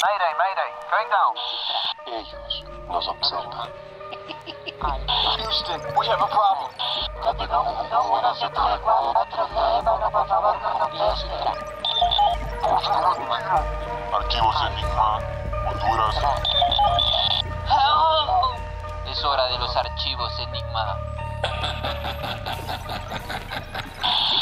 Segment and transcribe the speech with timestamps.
[0.00, 1.36] Mayday, mayday, going down.
[2.08, 3.68] Ellos nos observan.
[5.36, 6.70] Houston, we have a problem.
[14.12, 15.18] Archivos Enigma,
[15.68, 16.16] Honduras.
[19.06, 20.96] Es hora de los archivos Enigma.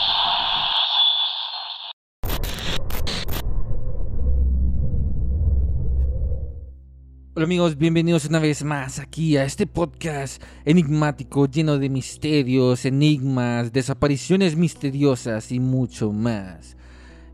[7.38, 13.72] Hola amigos, bienvenidos una vez más aquí a este podcast enigmático lleno de misterios, enigmas,
[13.72, 16.76] desapariciones misteriosas y mucho más.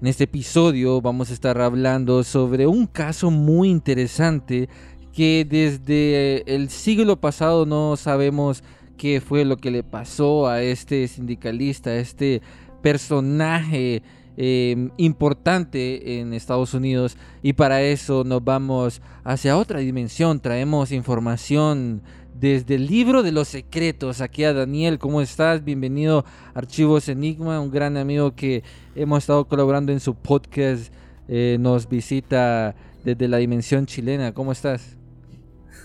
[0.03, 4.69] En este episodio vamos a estar hablando sobre un caso muy interesante
[5.15, 8.63] que desde el siglo pasado no sabemos
[8.99, 12.43] qué fue lo que le pasó a este sindicalista, a este
[12.83, 14.03] personaje
[14.37, 22.03] eh, importante en Estados Unidos y para eso nos vamos hacia otra dimensión, traemos información
[22.35, 24.21] desde el libro de los secretos.
[24.21, 25.65] Aquí a Daniel, ¿cómo estás?
[25.65, 28.63] Bienvenido a Archivos Enigma, un gran amigo que
[28.95, 30.93] hemos estado colaborando en su podcast,
[31.29, 34.33] eh, nos visita desde la dimensión chilena.
[34.35, 34.97] ¿Cómo estás?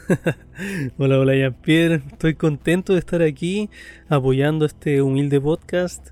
[0.98, 3.70] hola, hola Jean-Pierre, estoy contento de estar aquí
[4.08, 6.10] apoyando este humilde podcast.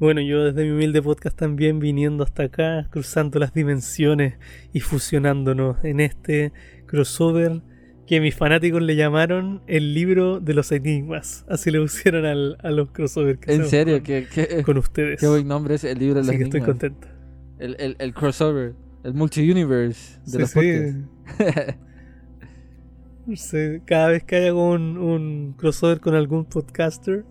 [0.00, 4.34] Bueno, yo desde mi humilde podcast también viniendo hasta acá, cruzando las dimensiones
[4.72, 6.52] y fusionándonos en este
[6.86, 7.60] crossover
[8.06, 11.44] que mis fanáticos le llamaron el libro de los enigmas.
[11.48, 13.96] Así le pusieron al, a los crossovers que ¿En serio?
[13.96, 15.20] con, ¿Qué, qué, con ustedes.
[15.20, 16.78] qué buen nombre es el libro de los Así que estoy enigmas?
[16.80, 17.08] contento.
[17.58, 20.56] El, el, el crossover, el multi-universe de Sí, los sí.
[20.56, 21.76] podcasts.
[23.36, 27.24] Sí, cada vez que haya un, un crossover con algún podcaster,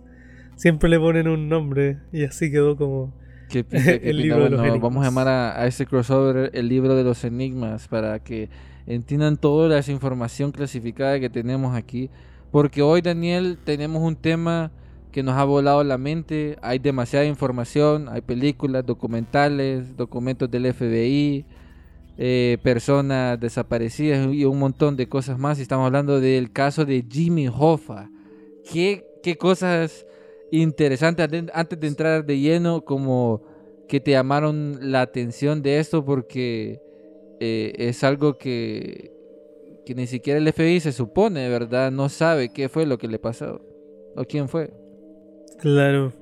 [0.60, 3.18] siempre le ponen un nombre y así quedó como...
[3.50, 4.80] El libro de los enigmas.
[4.80, 8.48] vamos a llamar a, a este crossover el libro de los enigmas para que
[8.86, 12.10] entiendan toda la información clasificada que tenemos aquí.
[12.52, 14.70] Porque hoy, Daniel, tenemos un tema
[15.10, 16.58] que nos ha volado la mente.
[16.62, 21.44] Hay demasiada información, hay películas, documentales, documentos del FBI,
[22.18, 25.58] eh, personas desaparecidas y un montón de cosas más.
[25.58, 28.10] Y estamos hablando del caso de Jimmy Hoffa.
[28.70, 30.06] ¿Qué, qué cosas
[30.50, 33.42] interesantes ante- antes de entrar de lleno como
[33.88, 36.80] que te llamaron la atención de esto porque
[37.40, 39.12] eh, es algo que,
[39.84, 41.90] que ni siquiera el FBI se supone, ¿verdad?
[41.90, 43.60] No sabe qué fue lo que le pasó
[44.16, 44.70] o quién fue.
[45.58, 46.12] Claro.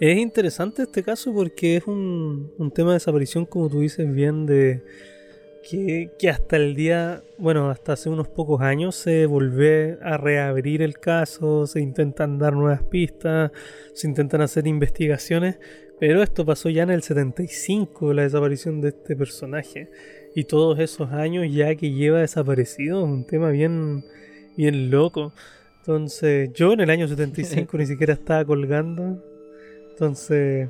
[0.00, 4.46] Es interesante este caso porque es un, un tema de desaparición, como tú dices bien,
[4.46, 4.82] de
[5.62, 10.98] que, hasta el día, bueno, hasta hace unos pocos años se volvió a reabrir el
[10.98, 13.50] caso, se intentan dar nuevas pistas,
[13.92, 15.58] se intentan hacer investigaciones,
[16.00, 19.90] pero esto pasó ya en el 75, la desaparición de este personaje.
[20.34, 24.04] Y todos esos años ya que lleva desaparecido, es un tema bien,
[24.56, 25.32] bien loco.
[25.80, 29.22] Entonces, yo en el año 75 ni siquiera estaba colgando.
[29.90, 30.68] Entonces,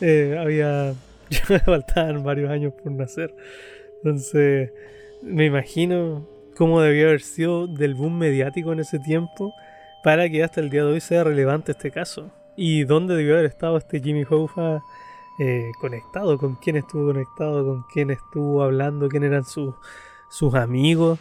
[0.00, 0.94] eh, había.
[1.30, 3.34] Ya me faltaban varios años por nacer.
[4.04, 4.70] Entonces,
[5.22, 6.26] me imagino
[6.58, 9.54] cómo debió haber sido del boom mediático en ese tiempo
[10.02, 12.30] para que hasta el día de hoy sea relevante este caso.
[12.54, 14.82] Y dónde debió haber estado este Jimmy Hoffa
[15.38, 19.74] eh, conectado, con quién estuvo conectado, con quién estuvo hablando, quién eran sus,
[20.28, 21.18] sus amigos.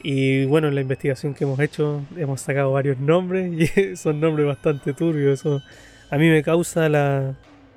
[0.00, 4.46] Y bueno, en la investigación que hemos hecho hemos sacado varios nombres y son nombres
[4.46, 5.40] bastante turbios.
[5.40, 5.60] Eso
[6.08, 7.34] a mí me causa la...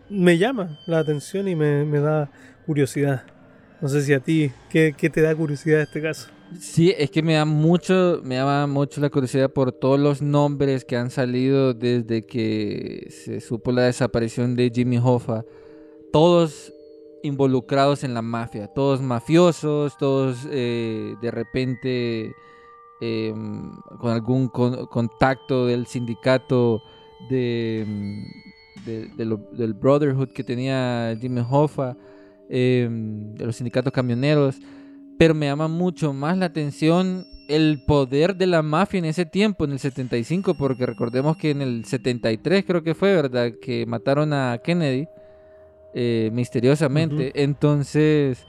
[0.07, 2.29] me llama la atención y me, me da
[2.67, 3.23] curiosidad.
[3.81, 6.30] No sé si a ti, ¿qué, qué te da curiosidad este caso?
[6.59, 10.86] Sí, es que me da mucho, me llama mucho la curiosidad por todos los nombres
[10.86, 15.44] que han salido desde que se supo la desaparición de Jimmy Hoffa.
[16.12, 16.72] Todos
[17.24, 22.31] involucrados en la mafia, todos mafiosos, todos eh, de repente
[23.02, 23.34] eh,
[24.00, 26.81] con algún con- contacto del sindicato
[27.30, 27.84] de,
[28.85, 31.97] mm, del Brotherhood que tenía Jimmy Hoffa,
[32.50, 34.59] eh, de los sindicatos camioneros
[35.17, 39.66] pero me llama mucho más la atención el poder de la mafia en ese tiempo,
[39.66, 43.52] en el 75, porque recordemos que en el 73 creo que fue, ¿verdad?
[43.61, 45.08] Que mataron a Kennedy
[45.93, 47.31] eh, misteriosamente.
[47.43, 48.46] Entonces,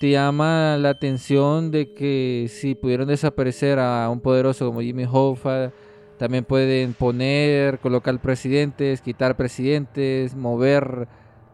[0.00, 5.70] te llama la atención de que si pudieron desaparecer a un poderoso como Jimmy Hoffa,
[6.18, 11.06] también pueden poner, colocar presidentes, quitar presidentes, mover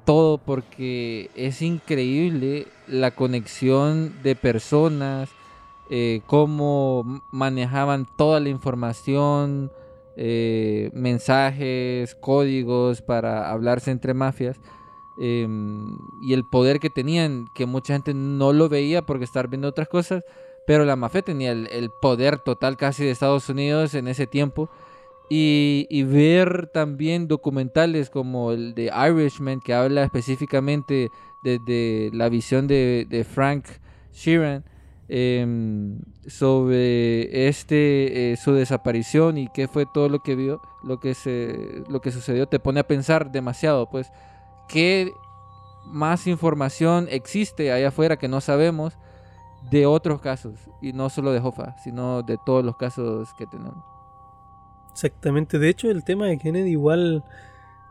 [0.09, 5.29] todo porque es increíble la conexión de personas,
[5.91, 9.71] eh, cómo manejaban toda la información,
[10.17, 14.59] eh, mensajes, códigos para hablarse entre mafias.
[15.21, 19.69] em, y el poder que tenían, que mucha gente no lo veía porque estar viendo
[19.69, 20.25] otras cosas,
[20.67, 24.71] pero la mafia tenía el poder total casi de Estados Unidos en ese tiempo.
[25.31, 31.11] Y, ver también documentales como el de Irishman, que habla específicamente
[31.43, 33.67] desde la visión de, de Frank
[34.13, 34.65] Sheeran
[35.09, 41.15] em, sobre este eh, su desaparición y qué fue todo lo que vio, lo que
[41.15, 44.11] se lo que sucedió, te pone a pensar demasiado, pues
[44.69, 45.13] qué
[45.87, 48.99] más información existe allá afuera que no sabemos
[49.71, 53.98] de otros casos y no solo de Hoffa, sino de todos los casos que tenemos.
[54.99, 55.61] Exactamente.
[55.61, 57.23] De hecho, el tema de Kennedy, igual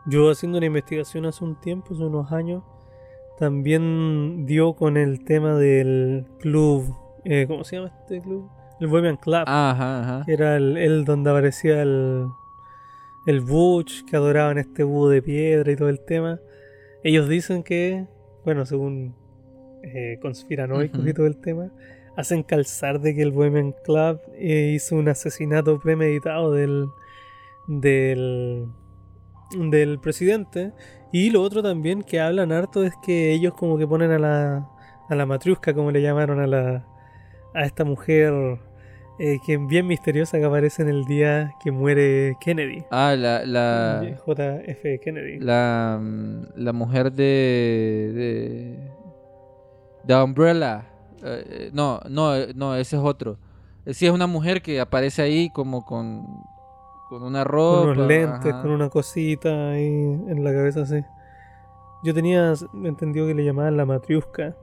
[0.04, 2.62] yo haciendo una investigación hace un tiempo, hace unos años,
[3.38, 6.94] también dio con el tema del club.
[7.24, 8.50] eh, ¿Cómo se llama este club?
[8.78, 9.44] El Bohemian Club.
[9.46, 10.22] Ajá, ajá.
[10.26, 12.26] que era el, el donde aparecía el,
[13.26, 16.40] el Butch, que adoraban este búho de piedra y todo el tema.
[17.02, 18.06] Ellos dicen que,
[18.44, 19.14] bueno, según
[19.82, 21.70] eh, conspiranoicos y todo el tema,
[22.18, 26.88] hacen calzar de que el Bohemian Club eh, hizo un asesinato premeditado del,
[27.68, 28.66] del,
[29.56, 30.72] del presidente.
[31.12, 34.68] Y lo otro también que hablan harto es que ellos como que ponen a la,
[35.08, 36.86] a la matriusca, como le llamaron a la
[37.54, 38.58] a esta mujer
[39.20, 42.84] eh, que bien misteriosa que aparece en el día que muere Kennedy.
[42.90, 45.38] Ah, la, la, JF Kennedy.
[45.38, 46.00] la,
[46.56, 48.90] la mujer de, de,
[50.02, 50.97] de Umbrella.
[51.22, 53.38] Eh, eh, no, no, no, ese es otro.
[53.86, 56.26] Eh, Sí, es una mujer que aparece ahí como con,
[57.08, 57.80] con una ropa.
[57.80, 58.62] con unos lentes, ajá.
[58.62, 61.02] con una cosita ahí en la cabeza así.
[62.04, 62.52] Yo tenía
[62.84, 64.54] entendido que le llamaban la matriusca.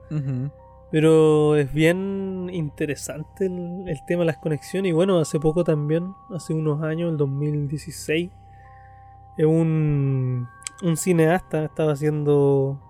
[0.90, 4.90] Pero es bien interesante el, el tema de las conexiones.
[4.90, 8.30] Y bueno, hace poco también, hace unos años, el 2016,
[9.38, 10.46] eh, un,
[10.82, 12.80] un cineasta estaba haciendo.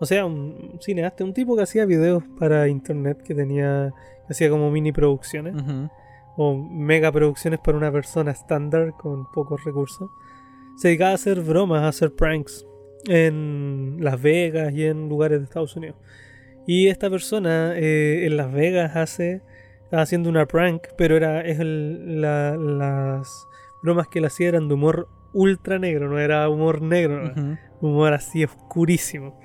[0.00, 3.92] O sea, un cineasta, un tipo que hacía videos para internet, que tenía.
[4.26, 5.54] que hacía como mini producciones
[6.36, 10.08] o mega producciones para una persona estándar con pocos recursos.
[10.76, 12.64] Se dedicaba a hacer bromas, a hacer pranks
[13.06, 15.96] en Las Vegas y en lugares de Estados Unidos.
[16.66, 19.40] Y esta persona eh, en Las Vegas hace,
[19.84, 23.46] estaba haciendo una prank, pero era es el- la- las
[23.82, 27.32] bromas que él hacía eran de humor ultra negro, no era humor negro,
[27.80, 29.38] humor así oscurísimo.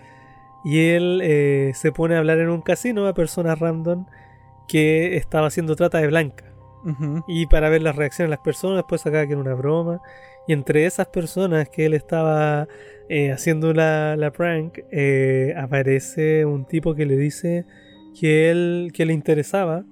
[0.65, 4.05] Y él eh, se pone a hablar en un casino a personas random
[4.67, 6.45] que estaba haciendo trata de blanca.
[7.29, 10.01] Y para ver las reacciones de las personas, después sacaba que era una broma.
[10.47, 12.67] Y entre esas personas que él estaba
[13.07, 17.65] eh, haciendo la, la prank, eh, aparece un tipo que le dice
[18.19, 19.85] que él que le interesaba,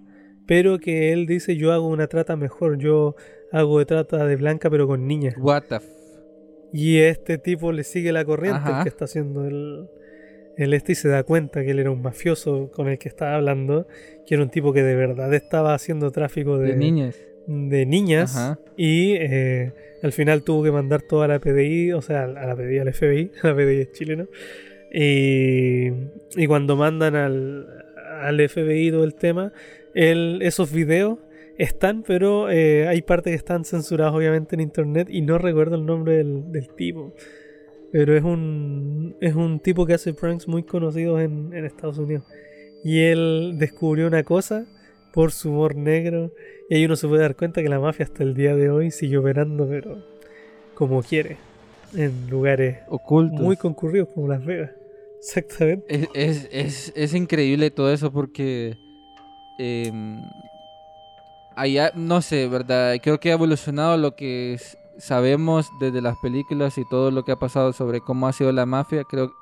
[0.45, 3.15] pero que él dice yo hago una trata mejor, yo
[3.53, 5.35] hago de trata de blanca pero con niñas.
[5.37, 5.87] What the f-
[6.73, 9.87] Y este tipo le sigue la corriente, el que está haciendo el,
[10.57, 13.35] el este, y se da cuenta que él era un mafioso con el que estaba
[13.35, 13.87] hablando,
[14.25, 17.17] que era un tipo que de verdad estaba haciendo tráfico de niñas.
[17.47, 18.59] de niñas Ajá.
[18.77, 22.79] y eh, al final tuvo que mandar toda la PDI, o sea, a la PDI,
[22.79, 24.27] al FBI, la PDI es chileno.
[24.93, 25.87] Y,
[26.35, 27.67] y cuando mandan al,
[28.21, 29.53] al FBI todo el tema,
[29.93, 31.19] el, esos videos
[31.57, 35.85] están, pero eh, hay partes que están censuradas obviamente en internet y no recuerdo el
[35.85, 37.13] nombre del, del tipo.
[37.91, 42.23] Pero es un, es un tipo que hace pranks muy conocidos en, en Estados Unidos.
[42.83, 44.65] Y él descubrió una cosa
[45.13, 46.31] por su humor negro
[46.69, 48.91] y ahí uno se puede dar cuenta que la mafia hasta el día de hoy
[48.91, 49.97] sigue operando, pero
[50.73, 51.35] como quiere,
[51.93, 53.39] en lugares Ocultos.
[53.41, 54.71] muy concurridos como Las Vegas.
[55.19, 55.85] Exactamente.
[55.93, 58.77] Es, es, es, es increíble todo eso porque
[59.59, 60.21] em,
[61.55, 62.95] allá, no sé, ¿verdad?
[63.03, 67.31] Creo que ha evolucionado lo que s- sabemos desde las películas y todo lo que
[67.31, 69.03] ha pasado sobre cómo ha sido la mafia.
[69.03, 69.33] Creo,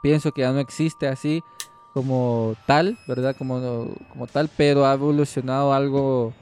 [0.00, 1.44] pienso que ya no existe así
[1.92, 3.36] como tal, ¿verdad?
[3.36, 6.32] Como, como tal, pero ha evolucionado algo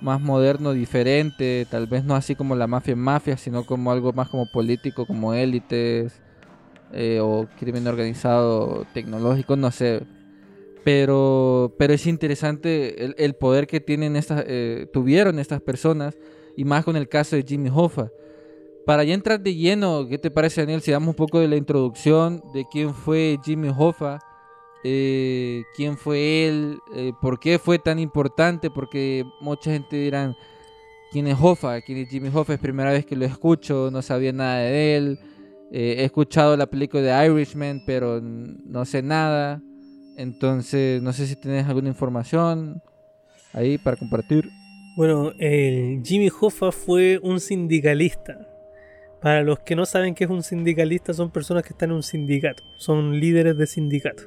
[0.00, 4.12] más moderno, diferente, tal vez no así como la mafia en mafia, sino como algo
[4.12, 6.20] más como político, como élites
[6.92, 10.02] eh, o crimen organizado tecnológico, no sé.
[10.84, 16.16] Pero, pero es interesante el, el poder que tienen estas, eh, tuvieron estas personas
[16.56, 18.08] y más con el caso de Jimmy Hoffa.
[18.86, 20.80] Para ya entrar de lleno, ¿qué te parece Daniel?
[20.80, 24.20] Si damos un poco de la introducción de quién fue Jimmy Hoffa,
[24.84, 30.36] eh, quién fue él, eh, por qué fue tan importante, porque mucha gente dirán,
[31.10, 31.80] ¿quién es Hoffa?
[31.80, 32.54] ¿Quién es Jimmy Hoffa?
[32.54, 35.18] Es primera vez que lo escucho, no sabía nada de él.
[35.72, 39.60] Eh, he escuchado la película de Irishman, pero no sé nada.
[40.16, 42.80] Entonces, no sé si tienes alguna información
[43.52, 44.48] ahí para compartir.
[44.96, 48.48] Bueno, el Jimmy Hoffa fue un sindicalista.
[49.20, 52.02] Para los que no saben qué es un sindicalista, son personas que están en un
[52.02, 54.22] sindicato, son líderes de sindicato.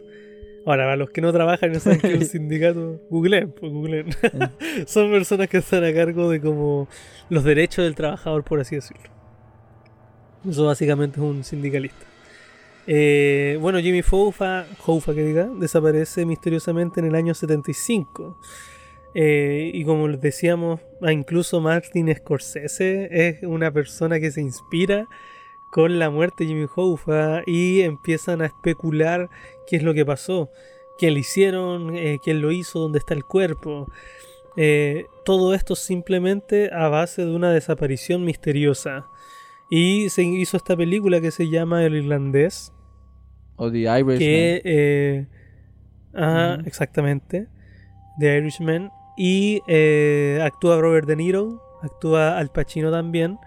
[0.67, 3.71] Ahora, para los que no trabajan y no saben qué es un sindicato, googleen, pues
[3.71, 4.09] googleen.
[4.85, 6.87] son personas que están a cargo de como
[7.31, 9.09] los derechos del trabajador, por así decirlo.
[10.47, 12.05] Eso básicamente es un sindicalista.
[12.85, 18.37] Eh, bueno, Jimmy Hoffa, Hoffa que diga, desaparece misteriosamente en el año 75.
[19.15, 25.07] Eh, y como decíamos, incluso Martin Scorsese es una persona que se inspira
[25.71, 29.29] con la muerte de Jimmy Hoffa y empiezan a especular
[29.67, 30.49] qué es lo que pasó,
[30.97, 33.91] qué le hicieron, eh, quién lo hizo, dónde está el cuerpo.
[34.57, 39.07] Eh, todo esto simplemente a base de una desaparición misteriosa.
[39.69, 42.73] Y se hizo esta película que se llama El Irlandés.
[43.55, 44.17] O The Irishman.
[44.17, 45.27] Que, eh,
[46.13, 47.47] ajá, exactamente.
[48.19, 48.91] The Irishman.
[49.21, 53.37] Y eh, actúa Robert De Niro, actúa Al Pacino también,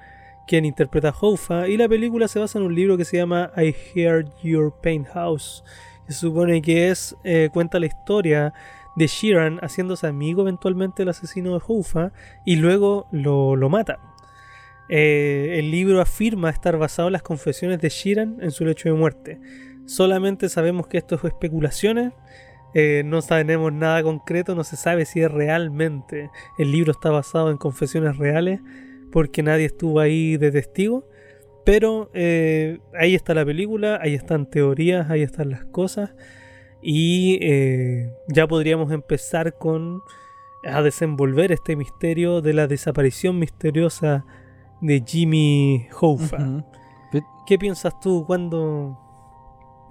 [0.47, 1.67] quien interpreta a Hoffa.
[1.67, 5.09] Y la película se basa en un libro que se llama I Heard Your Paint
[5.09, 5.65] House.
[6.09, 8.53] Se supone que es, eh, cuenta la historia
[8.97, 12.13] de Sheeran haciéndose amigo eventualmente del asesino de Hoffa
[12.45, 13.99] y luego lo, lo mata.
[14.91, 18.95] Eh, el libro afirma estar basado en las confesiones de Sheeran en su lecho de
[18.95, 19.41] muerte.
[19.87, 22.13] Solamente sabemos que esto es especulaciones,
[22.75, 27.51] eh, no tenemos nada concreto, no se sabe si es realmente el libro está basado
[27.51, 28.61] en confesiones reales,
[29.11, 31.07] porque nadie estuvo ahí de testigo.
[31.65, 36.15] Pero eh, ahí está la película, ahí están teorías, ahí están las cosas.
[36.83, 40.01] Y eh, ya podríamos empezar con
[40.65, 44.25] a desenvolver este misterio de la desaparición misteriosa
[44.81, 46.65] de Jimmy Hoffa.
[47.47, 48.99] ¿Qué piensas tú cuando,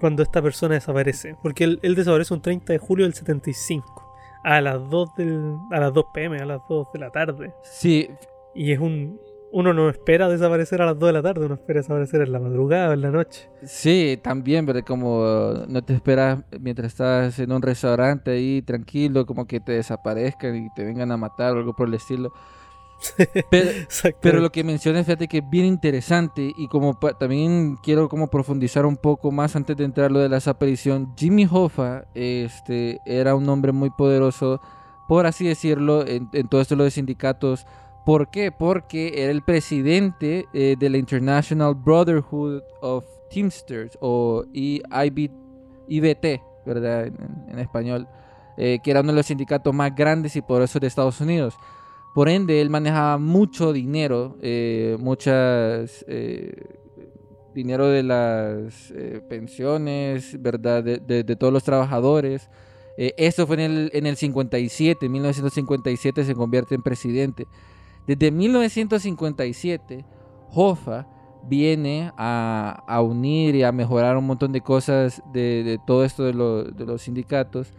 [0.01, 1.37] cuando esta persona desaparece?
[1.41, 4.11] Porque él, él desaparece un 30 de julio del 75.
[4.43, 7.53] A las 2 del, a las 2 pm, a las 2 de la tarde.
[7.63, 8.09] Sí,
[8.53, 9.19] Y es un.
[9.53, 12.39] Uno no espera desaparecer a las 2 de la tarde, uno espera desaparecer en la
[12.39, 13.49] madrugada o en la noche.
[13.63, 19.45] Sí, también, pero como no te esperas mientras estás en un restaurante ahí tranquilo, como
[19.45, 22.31] que te desaparezcan y te vengan a matar o algo por el estilo.
[23.49, 23.69] Pero,
[24.21, 28.85] pero lo que mencionas, fíjate que es bien interesante y como también quiero como profundizar
[28.85, 31.13] un poco más antes de entrar lo de la desaparición.
[31.17, 34.61] Jimmy Hoffa este, era un hombre muy poderoso,
[35.07, 37.65] por así decirlo, en, en todo esto lo de sindicatos.
[38.05, 38.51] ¿Por qué?
[38.51, 45.31] Porque era el presidente eh, de la International Brotherhood of Teamsters o IB,
[45.87, 47.07] IBT, ¿verdad?
[47.07, 48.07] En, en español,
[48.57, 51.55] eh, que era uno de los sindicatos más grandes y poderosos de Estados Unidos.
[52.13, 56.51] Por ende, él manejaba mucho dinero, eh, muchas eh,
[57.53, 60.83] dinero de las eh, pensiones, ¿verdad?
[60.83, 62.49] De, todos los trabajadores.
[62.97, 67.47] Eh, eso fue en el, en el 57, en 1957 se convierte en presidente.
[68.05, 70.05] Desde 1957,
[70.53, 71.07] Hoffa
[71.47, 76.63] viene a, unir y a mejorar un montón de cosas de, todo esto de, lo-
[76.65, 77.71] de los sindicatos,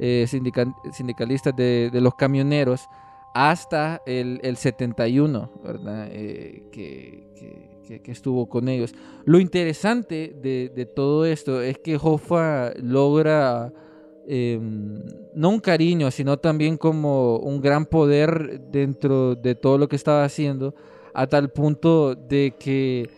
[0.00, 2.88] eh, sindica- sindicalistas de los camioneros,
[3.36, 6.08] hasta el, el 71, ¿verdad?
[6.10, 8.94] Eh, que, que- que- que estuvo con ellos.
[9.26, 13.72] Lo interesante de, de todo esto es que Hoffa logra
[14.26, 14.58] eh,
[15.34, 20.24] no un cariño, sino también como un gran poder dentro de todo lo que estaba
[20.24, 20.74] haciendo,
[21.14, 23.08] a tal punto de que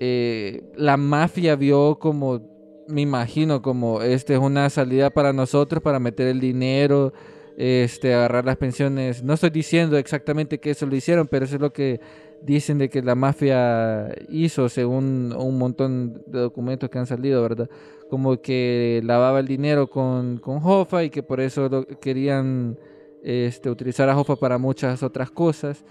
[0.00, 2.40] eh, la mafia vio como,
[2.88, 7.12] me imagino, como este es una salida para nosotros, para meter el dinero,
[7.56, 9.22] este, agarrar las pensiones.
[9.22, 12.00] No estoy diciendo exactamente que eso lo hicieron, pero eso es lo que
[12.42, 17.68] dicen de que la mafia hizo según un montón de documentos que han salido, ¿verdad?
[18.10, 22.78] Como que lavaba el dinero con, con Hoffa y que por eso querían
[23.22, 25.84] este, utilizar a Hoffa para muchas otras cosas.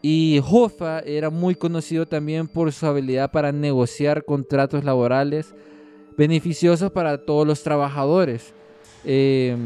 [0.00, 5.54] Y Hoffa era muy conocido también por su habilidad para negociar contratos laborales
[6.16, 8.52] beneficiosos para todos los trabajadores.
[9.04, 9.56] Eh,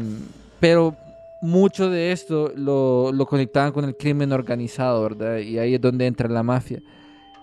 [0.59, 0.95] pero
[1.41, 5.37] mucho de esto lo, lo conectaban con el crimen organizado, ¿verdad?
[5.37, 6.81] Y ahí es donde entra la mafia.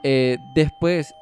[0.06, 1.14] Eh, después,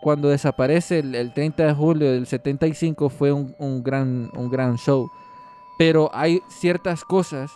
[0.00, 5.10] cuando desaparece el, el 30 de julio del 75 fue un, gran, un gran show.
[5.78, 7.50] Pero hay ciertas cosas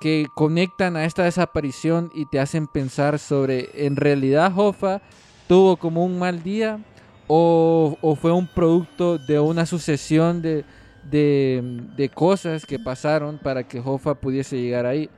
[0.00, 5.02] que conectan a esta desaparición y te hacen pensar sobre, ¿en realidad Hoffa
[5.46, 6.80] tuvo como un mal día?
[7.26, 10.64] ¿O, o fue un producto de una sucesión de,
[11.10, 15.10] de, de cosas que pasaron para que Hoffa pudiese llegar ahí?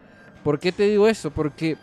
[0.43, 1.31] ¿Por qué te digo eso?
[1.31, 1.77] Porque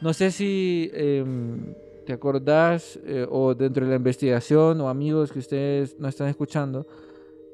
[0.00, 5.38] no sé si em, te acordás eh, o dentro de la investigación o amigos que
[5.38, 6.86] ustedes no están escuchando,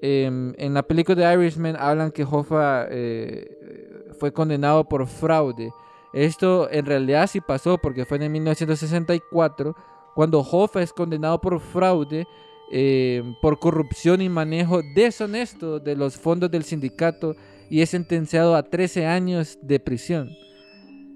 [0.03, 5.71] em, en la película de Irishman hablan que Hoffa eh, fue condenado por fraude.
[6.13, 9.77] Esto en realidad sí pasó porque fue en 1964
[10.15, 12.27] cuando Hoffa es condenado por fraude,
[12.73, 17.35] eh, por corrupción y manejo deshonesto de los fondos del sindicato
[17.69, 20.31] y es sentenciado a 13 años de prisión.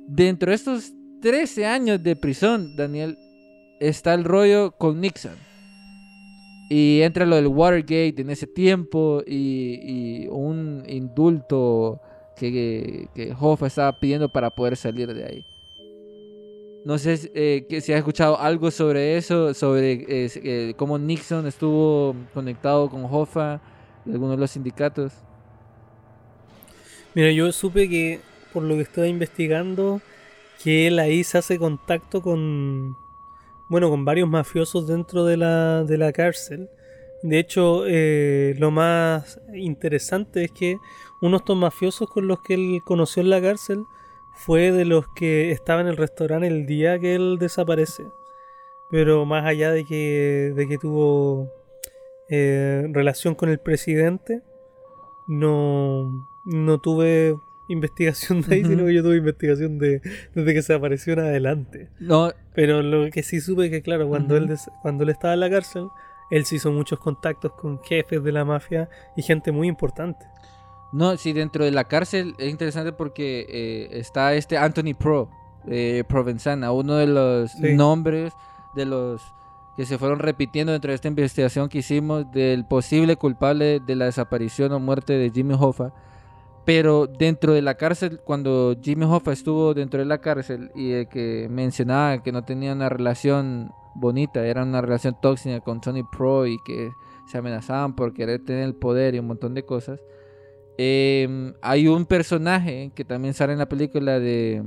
[0.09, 0.93] Dentro de estos
[1.23, 3.19] 13 años de prisión, Daniel,
[3.81, 5.37] está el rollo con Nixon.
[6.71, 12.01] Y entra lo del Watergate en ese tiempo y, un indulto
[12.37, 15.45] que, que Hoffa estaba pidiendo para poder salir de ahí.
[16.85, 22.91] No sé eh, si has escuchado algo sobre eso, sobre eh, cómo Nixon estuvo conectado
[22.91, 23.63] con Hoffa
[24.05, 25.15] algunos de los sindicatos.
[27.15, 28.21] Mira, yo supe que,
[28.53, 30.03] por lo que estoy investigando,
[30.63, 32.97] que él ahí se hace contacto con,
[33.71, 36.69] bueno, con varios mafiosos dentro de la, de la cárcel.
[37.23, 40.77] De hecho, eh, lo más interesante es que
[41.23, 43.85] uno de estos mafiosos con los que él conoció en la cárcel
[44.35, 48.05] fue de los que estaba en el restaurante el día que él desaparece.
[48.91, 51.51] Pero más allá de que, de que tuvo
[52.29, 54.43] eh, relación con el presidente,
[55.27, 57.37] no, no tuve
[57.69, 60.01] investigación de ahí, sino que yo tuve investigación de,
[60.35, 61.89] desde que se apareció en adelante.
[61.99, 65.41] No, Pero lo que sí supe que, claro, cuando, él, des- cuando él estaba en
[65.41, 65.89] la cárcel,
[66.31, 70.27] él se hizo muchos contactos con jefes de la mafia y gente muy importante.
[70.95, 75.29] No, sí, dentro de la cárcel es interesante porque eh, está este Anthony Pro,
[75.67, 77.75] eh, Provenzana, uno de los Sí.
[77.75, 78.33] nombres
[78.75, 79.21] de los
[79.77, 84.05] que se fueron repitiendo dentro de esta investigación que hicimos del posible culpable de la
[84.05, 85.93] desaparición o muerte de Jimmy Hoffa.
[86.65, 91.49] Pero dentro de la cárcel, cuando Jimmy Hoffa estuvo dentro de la cárcel y que
[91.51, 96.57] mencionaba que no tenía una relación bonita, era una relación tóxica con Tony Pro y
[96.65, 96.93] que
[97.27, 100.01] se amenazaban por querer tener el poder y un montón de cosas.
[100.79, 104.63] Eh, hay un personaje que también sale en la película de,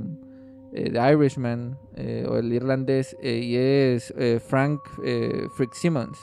[0.72, 4.80] eh, The Irishman eh, o el irlandés eh, y es eh, Frank
[5.56, 6.18] Frick Simmons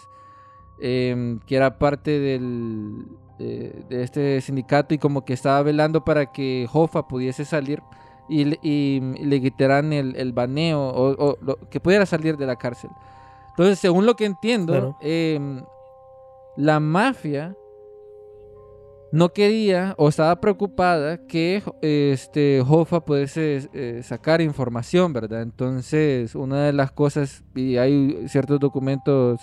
[0.79, 3.05] em, que era parte del,
[3.37, 7.81] de este sindicato y como que estaba velando para que Hoffa pudiese salir
[8.27, 12.37] y, le- y- y le quitaran el, el baneo o, o lo- que pudiera salir
[12.37, 12.89] de la cárcel.
[13.51, 14.97] Entonces, según lo que entiendo, Claro.
[15.01, 15.63] em,
[16.57, 17.55] la mafia
[19.11, 25.41] no quería o estaba preocupada que este Hoffa pudiese eh, sacar información, ¿verdad?
[25.41, 29.39] Entonces, una de las cosas, y hay ciertos documentos,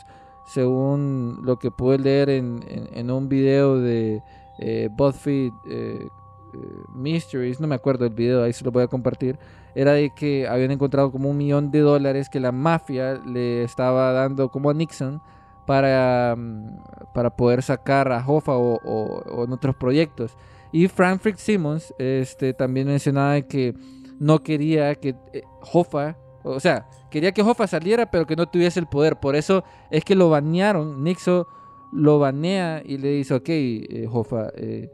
[0.47, 4.23] según lo que pude leer en, un video de
[4.59, 6.09] eh, BuzzFeed eh,
[6.55, 6.59] eh,
[6.95, 9.39] Mysteries, no me acuerdo el video, ahí se lo voy a compartir,
[9.75, 14.13] era de que habían encontrado como un millón de dólares que la mafia le estaba
[14.13, 15.23] dando como a Nixon
[15.67, 20.37] para, mm, para poder sacar a Hoffa o, en otros proyectos.
[20.73, 23.75] Y Frank Simmons este, también mencionaba que
[24.19, 28.81] no quería que eh, Hoffa, o sea, quería que Hoffa saliera, pero que no tuviese
[28.81, 29.17] el poder.
[29.17, 31.05] Por eso es que lo banearon.
[31.05, 31.47] Nixon
[31.93, 34.91] lo banea y le dice, ok, eh, Hoffa, eh,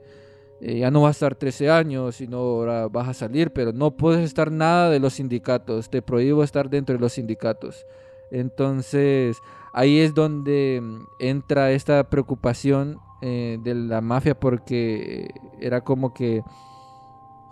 [0.60, 3.92] eh, ya no vas a estar 13 años, sino ahora vas a salir, pero no
[3.92, 5.88] puedes estar nada de los sindicatos.
[5.88, 7.86] Te prohíbo estar dentro de los sindicatos.
[8.30, 9.38] Entonces,
[9.78, 15.28] ahí es donde mm, entra esta preocupación eh, de la mafia porque
[15.60, 16.42] era como que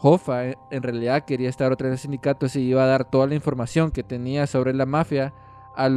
[0.02, 3.08] Hoffa eh, en realidad quería estar otra vez en el sindicato y iba a dar
[3.10, 5.32] toda la información que tenía sobre la mafia
[5.76, 5.96] al,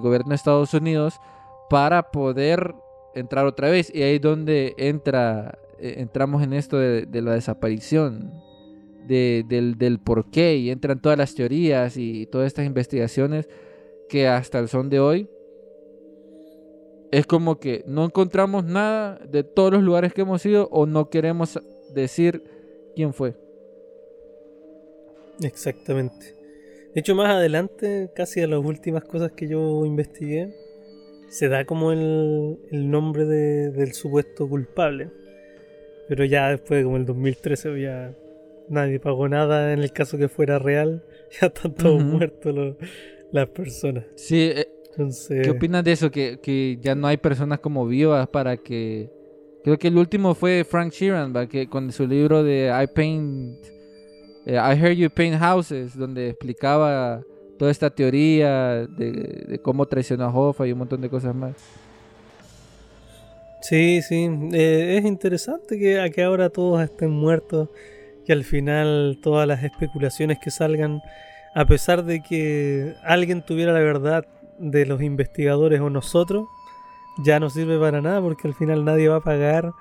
[0.00, 1.20] gobierno de Estados Unidos
[1.68, 2.74] para poder
[3.14, 3.94] entrar otra vez.
[3.94, 8.32] Y ahí es donde entra, eh, entramos en esto de, de la desaparición,
[9.06, 13.48] de- del, del por qué, y entran todas las teorías y todas estas investigaciones
[14.10, 15.28] que hasta el son de hoy
[17.12, 21.08] es como que no encontramos nada de todos los lugares que hemos ido o no
[21.10, 21.58] queremos
[21.94, 22.42] decir
[22.94, 23.34] quién fue.
[25.42, 26.34] Exactamente.
[26.94, 30.52] De hecho, más adelante, casi a las últimas cosas que yo investigué,
[31.28, 35.08] se da como el, el nombre de- del supuesto culpable.
[36.08, 38.14] Pero ya después, como el 2013, ya
[38.68, 41.04] nadie pagó nada en el caso que fuera real.
[41.40, 42.74] Ya están todos muertos los-
[43.32, 44.04] las personas.
[44.16, 46.10] Sí, eh, Entonces, ¿qué opinas de eso?
[46.10, 49.10] Que, que ya no hay personas como vivas para que...
[49.62, 51.46] Creo que el último fue Frank Sheeran, ¿va?
[51.46, 53.58] que con su libro de I Paint...
[54.46, 57.22] eh, I Heard You Paint Houses, donde explicaba
[57.58, 61.56] toda esta teoría de, de cómo traicionó a Hoffa y un montón de cosas más.
[63.62, 64.28] Sí, sí.
[64.54, 67.68] eh, es interesante que, a que ahora todos estén muertos.
[68.24, 71.02] Que al final todas las especulaciones que salgan,
[71.54, 74.26] a pesar de que alguien tuviera la verdad
[74.58, 76.46] de los investigadores o nosotros,
[77.18, 79.72] ya no sirve para nada porque al final nadie va a pagar.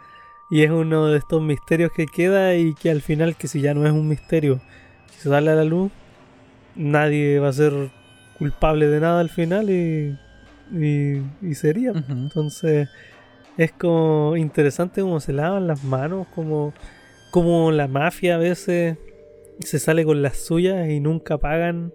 [0.51, 3.73] Y es uno de estos misterios que queda y que al final, que si ya
[3.75, 4.59] no es un misterio,
[5.11, 5.91] si se sale a la luz,
[6.75, 7.91] nadie va a ser
[8.39, 10.17] culpable de nada al final y,
[10.71, 11.93] y, y sería.
[12.09, 12.89] Entonces
[13.57, 16.73] es como interesante cómo se lavan las manos, como,
[17.29, 18.97] como la mafia a veces
[19.59, 21.93] se sale con las suyas y nunca pagan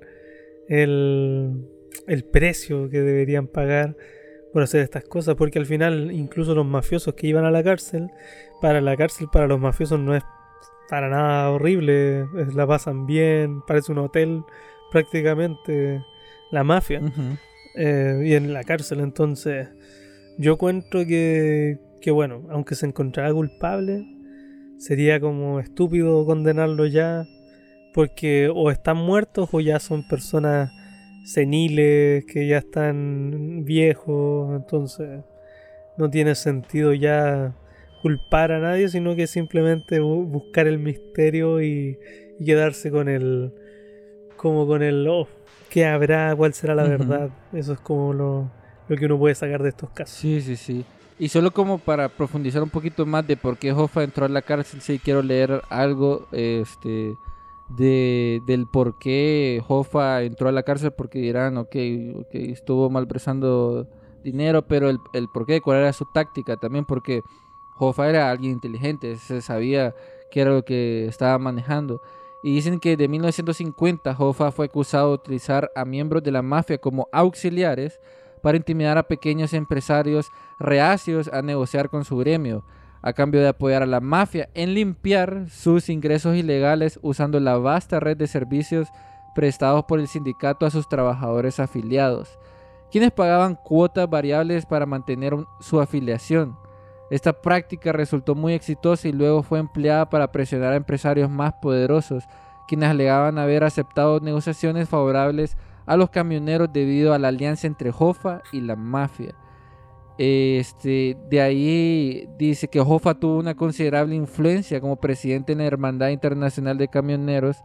[0.68, 1.66] el,
[2.06, 3.96] el precio que deberían pagar
[4.52, 8.08] por hacer estas cosas, porque al final incluso los mafiosos que iban a la cárcel,
[8.60, 10.22] para la cárcel para los mafiosos no es
[10.88, 14.42] para nada horrible, es- la pasan bien, parece un hotel
[14.92, 16.02] prácticamente
[16.50, 17.00] la mafia
[17.76, 19.00] eh, y en la cárcel.
[19.00, 19.68] Entonces,
[20.38, 24.06] yo cuento que, que, bueno, aunque se encontrara culpable,
[24.78, 27.24] sería como estúpido condenarlo ya,
[27.94, 30.70] porque o están muertos o ya son personas
[31.24, 35.20] seniles, que ya están viejos, entonces
[35.96, 37.54] no tiene sentido ya
[38.02, 41.98] culpar a nadie, sino que simplemente bu- buscar el misterio y,
[42.38, 43.52] y quedarse con el
[44.36, 45.26] como con el oh,
[45.70, 47.30] qué habrá, cuál será la verdad.
[47.52, 48.50] Eso es como lo,
[48.88, 50.16] lo que uno puede sacar de estos casos.
[50.18, 50.84] Sí, sí, sí.
[51.18, 54.42] Y solo como para profundizar un poquito más de por qué Hoffa entró a la
[54.42, 57.14] cárcel, sí quiero leer algo este
[57.68, 61.76] de, del por qué Hoffa entró a la cárcel, porque dirán, ok,
[62.20, 63.88] ok, estuvo malversando
[64.22, 67.22] dinero, pero el, el por qué, cuál era su táctica también, porque
[67.78, 69.94] Hoffa era alguien inteligente, se sabía
[70.30, 72.00] qué era lo que estaba manejando.
[72.42, 76.76] Y dicen que de 1950 Hoffa fue acusado de utilizar a miembros de la mafia
[76.76, 78.00] como auxiliares
[78.42, 82.62] para intimidar a pequeños empresarios reacios a negociar con su gremio,
[83.06, 88.00] a cambio de apoyar a la mafia en limpiar sus ingresos ilegales usando la vasta
[88.00, 88.88] red de servicios
[89.34, 92.38] prestados por el sindicato a sus trabajadores afiliados,
[92.90, 96.56] quienes pagaban cuotas variables para mantener su afiliación.
[97.10, 102.24] Esta práctica resultó muy exitosa y luego fue empleada para presionar a empresarios más poderosos,
[102.66, 108.40] quienes alegaban haber aceptado negociaciones favorables a los camioneros debido a la alianza entre Hoffa
[108.50, 109.34] y la mafia.
[110.16, 116.10] Este, de ahí dice que Hoffa tuvo una considerable influencia como presidente en la Hermandad
[116.10, 117.56] Internacional de Camioneros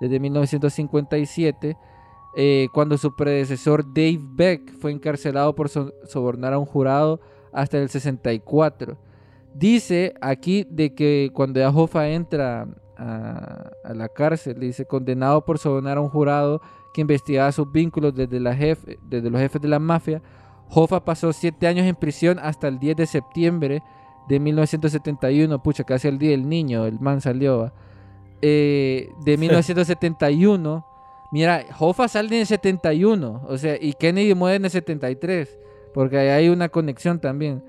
[0.00, 1.76] desde 1957,
[2.36, 7.20] eh, cuando su predecesor Dave Beck fue encarcelado por so- sobornar a un jurado
[7.52, 8.96] hasta el 64.
[9.54, 15.98] Dice aquí de que cuando ya Hoffa entra a, la cárcel, dice condenado por sobornar
[15.98, 16.60] a un jurado
[16.94, 20.22] que investigaba sus vínculos desde los jefes de la mafia,
[20.70, 23.82] Hoffa pasó siete años en prisión hasta el 10 de septiembre
[24.28, 25.62] de 1971.
[25.62, 27.72] Pucha, casi el día del niño, el man salió.
[28.42, 30.84] Eh, de 1971.
[31.32, 33.42] Mira, Hoffa sale en el 71.
[33.48, 35.58] O sea, y Kennedy muere en el 73.
[35.94, 37.62] Porque ahí hay una conexión también.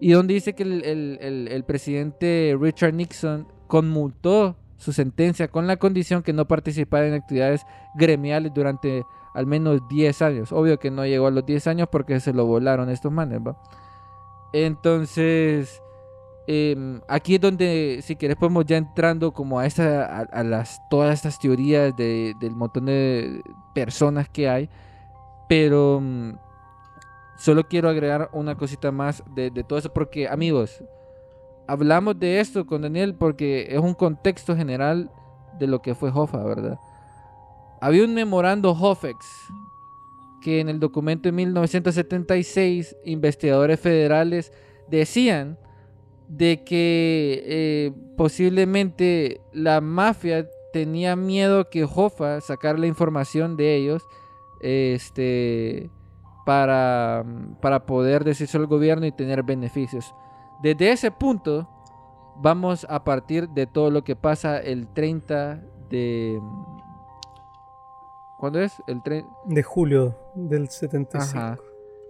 [0.00, 5.66] Y donde dice que el, el- el- el presidente Richard Nixon conmutó su sentencia con
[5.66, 7.62] la condición que no participara en actividades
[7.94, 10.52] gremiales durante al menos 10 años.
[10.52, 13.40] Obvio que no llegó a los 10 años porque se lo volaron estos manes.
[14.52, 15.82] Entonces,
[16.46, 21.14] em, aquí es donde, si querés, podemos ya entrando como a, esta, a, las, todas
[21.14, 23.42] estas teorías de- del montón de
[23.74, 24.68] personas que hay.
[25.48, 26.32] Pero mm,
[27.36, 30.82] solo quiero agregar una cosita más de, de todo eso, porque amigos,
[31.66, 35.10] hablamos de esto con Daniel porque es un contexto general
[35.58, 36.78] de lo que fue Hoffa, ¿verdad?
[37.82, 39.26] Había un memorando Hofex
[40.40, 44.52] que en el documento de 1976 investigadores federales
[44.88, 45.58] decían
[46.28, 54.06] de que eh, posiblemente la mafia tenía miedo que Hoffa sacara la información de ellos
[54.60, 55.90] este
[56.46, 57.24] para,
[57.60, 60.14] para poder decirse al gobierno y tener beneficios.
[60.62, 61.68] Desde ese punto
[62.36, 66.40] vamos a partir de todo lo que pasa el 30 de
[68.42, 68.72] ¿Cuándo es?
[68.88, 71.38] El 30 De julio del 75.
[71.38, 71.58] Ajá.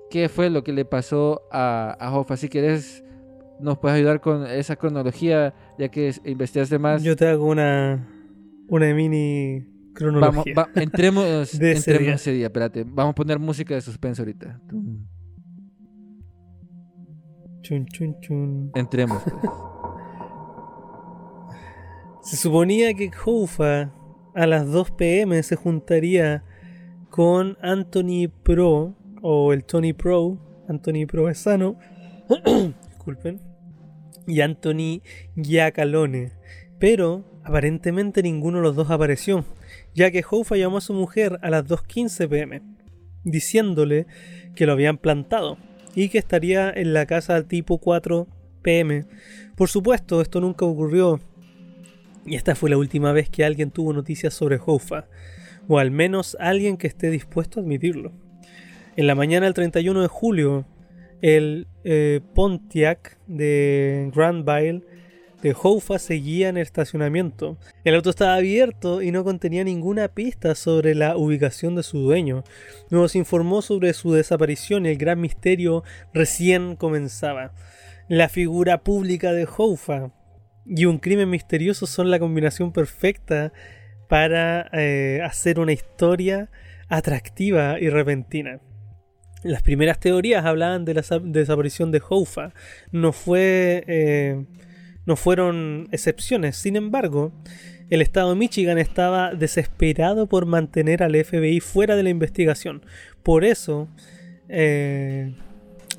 [0.09, 2.39] ¿Qué fue lo que le pasó a, a Hoffa?
[2.39, 3.05] Si quieres,
[3.61, 7.03] nos puedes ayudar con esa cronología, ya que es- investigaste más.
[7.03, 8.09] Yo te hago una,
[8.69, 10.55] una mini cronología.
[10.57, 11.25] Vamos, va- entremos,
[11.59, 12.15] De ese entremos día.
[12.15, 12.85] ese día, espérate.
[12.89, 14.59] Vamos a poner música de suspenso ahorita.
[17.61, 18.71] Chun, chun, chun.
[18.75, 19.23] Entremos.
[19.23, 19.35] pues.
[22.23, 23.93] Se suponía que Hoffa
[24.35, 26.45] a las 2 pm se juntaría
[27.11, 31.79] con Anthony Pro o el Tony Pro, Anthony Provenzano,
[32.89, 33.41] disculpen,
[34.27, 35.03] y Anthony
[35.37, 36.33] Giacalone,
[36.79, 39.45] pero aparentemente ninguno de los dos apareció,
[39.95, 42.63] ya que Hoffa llamó a su mujer a las 2.15 pm,
[43.25, 44.07] diciéndole
[44.55, 45.59] que lo habían plantado
[45.95, 48.27] y que estaría en la casa tipo 4
[48.63, 49.05] pm.
[49.57, 51.21] Por supuesto, esto nunca ocurrió,
[52.25, 55.07] Y esta fue la última vez que alguien tuvo noticias sobre Hoffa,
[55.69, 58.13] o al menos alguien que esté dispuesto a admitirlo.
[58.97, 60.67] En la mañana del 31 de julio,
[61.21, 64.83] el eh, Pontiac de Granville
[65.43, 67.59] de Hoffa seguía en el estacionamiento.
[67.85, 72.45] El auto estaba abierto y no contenía ninguna pista sobre la ubicación de su dueño.
[72.91, 75.83] Nos informó sobre su desaparición y el gran misterio
[76.15, 77.53] recién comenzaba.
[78.09, 80.13] La figura pública de Hoffa
[80.67, 83.53] y un crimen misterioso son la combinación perfecta
[84.09, 86.51] para eh, hacer una historia
[86.89, 88.61] atractiva y repentina.
[89.43, 92.53] Las primeras teorías hablaban de la desaparición de Hoffa.
[92.93, 94.45] No fue eh,
[95.05, 96.57] no fueron excepciones.
[96.57, 97.33] Sin embargo,
[97.91, 102.85] el estado de Michigan estaba desesperado por mantener al FBI fuera de la investigación.
[103.23, 103.89] Por eso,
[104.49, 105.35] eh,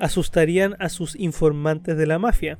[0.00, 2.58] asustarían a sus informantes de la mafia.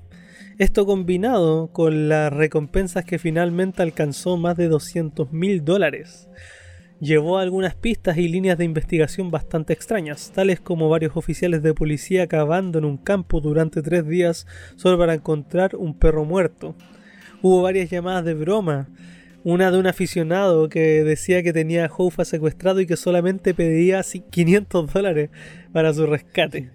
[0.59, 6.29] Esto combinado con las recompensas que finalmente alcanzó más de 200 mil dólares
[7.01, 11.75] llevó a algunas pistas y líneas de investigación bastante extrañas, tales como varios oficiales de
[11.75, 16.75] policía cavando en un campo durante tres días solo para encontrar un perro muerto.
[17.43, 18.89] Hubo varias llamadas de broma,
[19.43, 24.03] una de un aficionado que decía que tenía a Houfa secuestrado y que solamente pedía
[24.03, 25.31] 500 dólares
[25.73, 26.71] para su rescate.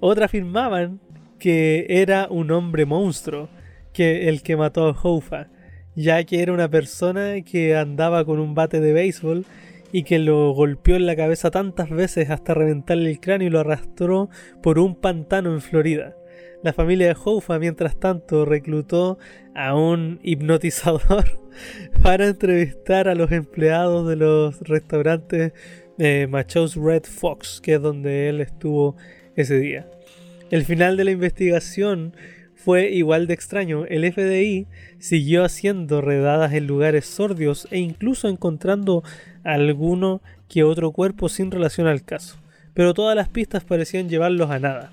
[0.00, 1.00] Otras afirmaban
[1.38, 3.48] que era un hombre monstruo,
[3.92, 5.48] que el que mató a Houfa
[5.98, 9.44] ya que era una persona que andaba con un bate de béisbol
[9.90, 13.58] y que lo golpeó en la cabeza tantas veces hasta reventarle el cráneo y lo
[13.58, 14.30] arrastró
[14.62, 16.14] por un pantano en Florida.
[16.62, 19.18] La familia de Houfa, mientras tanto, reclutó
[19.56, 21.24] a un hipnotizador
[22.02, 25.52] para entrevistar a los empleados de los restaurantes
[25.98, 28.96] eh, Machos Red Fox, que es donde él estuvo
[29.34, 29.88] ese día.
[30.50, 32.14] El final de la investigación
[32.54, 33.84] fue igual de extraño.
[33.84, 34.66] El FDI
[34.98, 39.04] siguió haciendo redadas en lugares sordios e incluso encontrando
[39.44, 42.38] alguno que otro cuerpo sin relación al caso.
[42.72, 44.92] Pero todas las pistas parecían llevarlos a nada.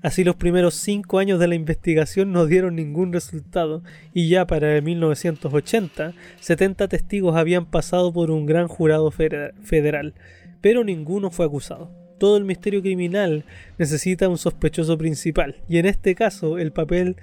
[0.00, 3.82] Así los primeros cinco años de la investigación no dieron ningún resultado
[4.14, 10.14] y ya para el 1980 70 testigos habían pasado por un gran jurado federal,
[10.62, 13.44] pero ninguno fue acusado todo el misterio criminal
[13.78, 17.16] necesita un sospechoso principal, y en este caso el papel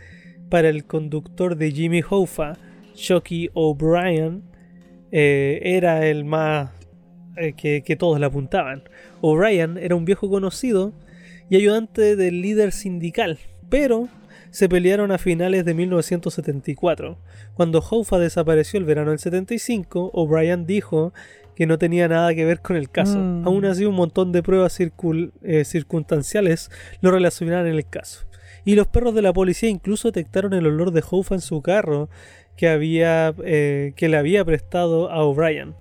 [0.49, 2.57] para el conductor de Jimmy Hoffa,
[2.93, 4.43] Chucky O'Brien,
[5.11, 6.71] eh, era el más
[7.37, 8.83] eh, que, que todos le apuntaban.
[9.21, 10.93] O'Brien era un viejo conocido
[11.49, 14.09] y ayudante del líder sindical, pero
[14.51, 17.17] se pelearon a finales de 1974.
[17.53, 21.13] Cuando Hoffa desapareció el verano del 75, O'Brien dijo
[21.55, 23.17] que no tenía nada que ver con el caso.
[23.17, 23.47] Mm.
[23.47, 26.69] Aún así, un montón de pruebas eh, circunstanciales
[27.01, 28.25] lo relacionaron en el caso.
[28.63, 32.09] Y los perros de la policía incluso detectaron el olor de Hoffa en su carro
[32.55, 35.75] que, había, eh, que le había prestado a O'Brien.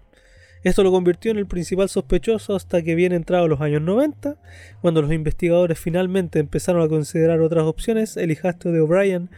[0.63, 4.37] Esto lo convirtió en el principal sospechoso hasta que bien entrados los años 90,
[4.83, 8.17] cuando los investigadores finalmente empezaron a considerar otras opciones.
[8.17, 9.31] El hijastro de O'Brien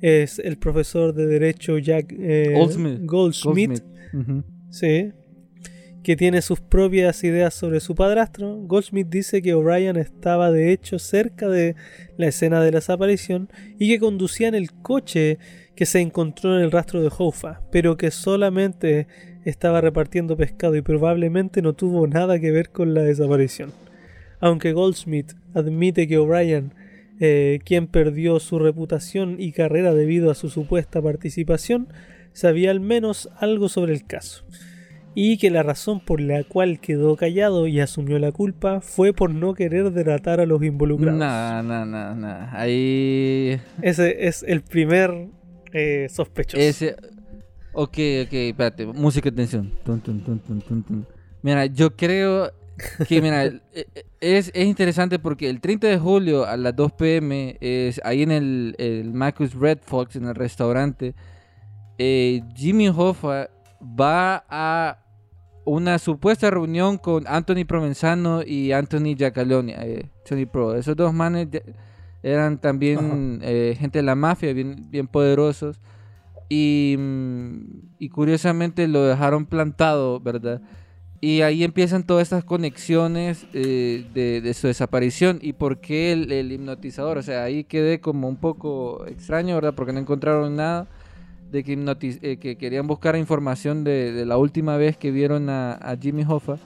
[0.00, 3.00] es el profesor de Derecho Jack eh, Goldsmith.
[3.04, 3.82] Goldsmith.
[4.70, 5.12] Sí.
[6.06, 8.58] Que tiene sus propias ideas sobre su padrastro.
[8.58, 11.74] Goldsmith dice que O'Brien estaba de hecho cerca de
[12.16, 15.40] la escena de la desaparición y que conducía en el coche
[15.74, 19.08] que se encontró en el rastro de Hoffa, pero que solamente
[19.44, 23.72] estaba repartiendo pescado y probablemente no tuvo nada que ver con la desaparición.
[24.38, 26.72] Aunque Goldsmith admite que O'Brien,
[27.18, 31.88] eh, quien perdió su reputación y carrera debido a su supuesta participación,
[32.32, 34.44] sabía al menos algo sobre el caso
[35.18, 39.30] y que la razón por la cual quedó callado y asumió la culpa fue por
[39.34, 41.18] no querer delatar a los involucrados.
[41.18, 42.50] Nah, nah, nah, nah.
[42.52, 43.58] Ahí.
[43.80, 45.28] Ese es el primer
[45.72, 46.62] eh, sospechoso.
[46.62, 46.96] Ese.
[47.72, 48.84] Ok, ok, espérate.
[48.84, 49.72] Música de tensión.
[49.86, 51.06] Tun, tun, tun, tun, tun, tun.
[51.40, 52.52] Mira, yo creo
[53.08, 56.92] que, mira, eh, eh, es, es interesante porque el 30 de julio a las 2
[56.92, 61.14] pm, es ahí en el, el Marcus Red Fox, en el restaurante,
[61.96, 63.48] eh, Jimmy Hoffa
[63.80, 65.05] va a
[65.66, 70.76] una supuesta reunión con Anthony Provenzano y Anthony Giacalone, eh, Tony Pro.
[70.76, 71.48] Esos dos manes
[72.22, 75.80] eran también eh, gente de la mafia, bien, bien poderosos.
[76.48, 77.60] Y, mm,
[77.98, 80.62] y curiosamente lo dejaron plantado, ¿verdad?
[81.20, 85.40] Y ahí empiezan todas estas conexiones eh, de, de su desaparición.
[85.42, 87.18] ¿Y por qué el, el hipnotizador?
[87.18, 89.74] O sea, ahí quedé como un poco extraño, ¿verdad?
[89.74, 90.86] Porque no encontraron nada
[91.50, 96.58] de eh, que querían buscar información de, la última vez que vieron a, Jimmy Hoffa.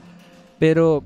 [0.59, 1.05] Pero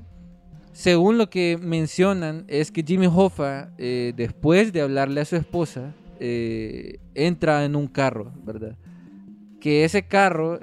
[0.71, 5.93] según lo que mencionan es que Jimmy Hoffa, eh, después de hablarle a su esposa,
[6.19, 8.75] eh, entra en un carro, ¿verdad?
[9.59, 10.59] que ese carro,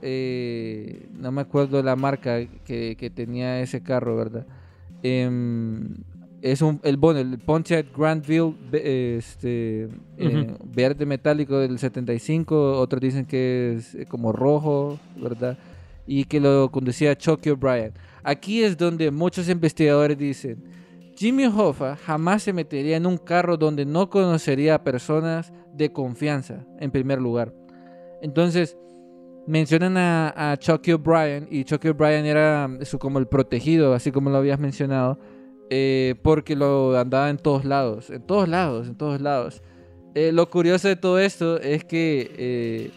[1.12, 4.46] no me acuerdo la marca que, que tenía ese carro, ¿verdad?
[6.42, 13.00] Es un, el, bueno, el Pontiac Grandville ve- este, eh, verde metálico del 75, otros
[13.00, 15.56] dicen que es eh, como rojo, ¿verdad?
[16.04, 17.92] Y que lo conducía Chucky O'Brien.
[18.24, 20.64] Aquí es donde muchos investigadores dicen,
[21.16, 26.66] Jimmy Hoffa jamás se metería en un carro donde no conocería a personas de confianza,
[26.80, 27.54] en primer lugar.
[28.20, 28.76] Entonces,
[29.46, 34.10] mencionan a, a Chucky O'Brien y Chucky O'Brien era mm, su, como el protegido, así
[34.10, 35.18] como lo habías mencionado,
[35.74, 39.62] eh, porque lo andaba en todos lados, en todos lados, en todos lados.
[40.14, 42.90] Eh, lo curioso de todo esto es que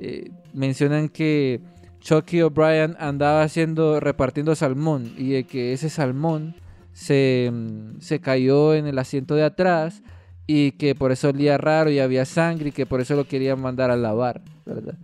[0.00, 1.60] eh, mencionan que
[2.00, 6.54] Chucky O'Brien andaba haciendo, repartiendo salmón y de que ese salmón
[6.92, 10.02] se, mm, se cayó en el asiento de atrás
[10.46, 13.60] y que por eso olía raro y había sangre y que por eso lo querían
[13.60, 14.94] mandar a lavar, ¿verdad?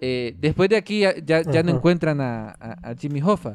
[0.00, 3.52] Eh, después de aquí ya, ya- ya no encuentran a, a- a Jimmy Hoffa.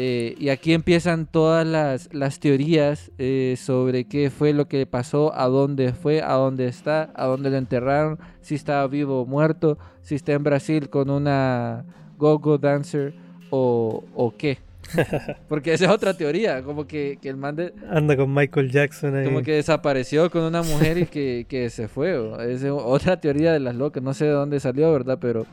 [0.00, 5.34] Eh, y aquí empiezan todas las, las teorías eh, sobre qué fue lo que pasó,
[5.34, 9.76] a dónde fue, a dónde está, a dónde lo enterraron, si estaba vivo o muerto,
[10.02, 11.84] si está en Brasil con una
[12.16, 13.12] go-go dancer
[13.50, 14.58] o, o qué.
[15.48, 19.16] Porque esa es otra teoría, como que, que el man de- Anda con Michael Jackson
[19.16, 19.24] ahí.
[19.24, 22.16] como que desapareció con una mujer y que, que se fue.
[22.16, 25.18] o- Es otra teoría de las locas, no sé de dónde salió, ¿verdad?
[25.20, 25.44] Pero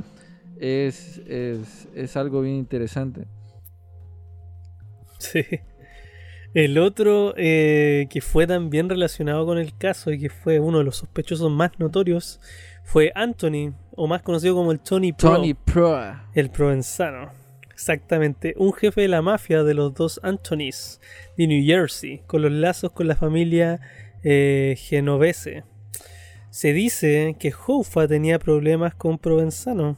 [0.60, 3.25] es, es, es algo bien interesante.
[5.31, 5.43] Sí.
[6.53, 10.85] El otro eh, que fue también relacionado con el caso y que fue uno de
[10.85, 12.39] los sospechosos más notorios
[12.83, 15.99] fue Anthony, o más conocido como el Tony Pro, Tony Pro.
[16.33, 17.31] el provenzano.
[17.69, 21.01] Exactamente, un jefe de la mafia de los dos Anthonys
[21.38, 23.81] de New Jersey, con los lazos con la familia
[24.23, 25.65] eh, genovese.
[26.51, 29.97] Se dice que Hoffa tenía problemas con Provenzano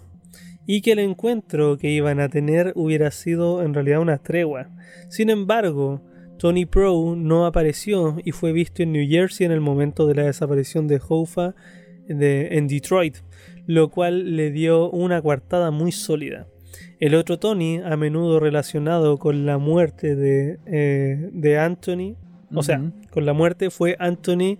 [0.67, 4.69] y que el encuentro que iban a tener hubiera sido en realidad una tregua.
[5.09, 6.01] Sin embargo,
[6.37, 10.23] Tony Pro no apareció y fue visto en New Jersey en el momento de la
[10.25, 11.55] desaparición de Hoffa
[12.07, 13.17] de- en Detroit,
[13.65, 16.47] lo cual le dio una coartada muy sólida.
[16.99, 22.15] El otro Tony, a menudo relacionado con la muerte de, eh, de Anthony,
[22.53, 24.57] o sea, con la muerte fue Anthony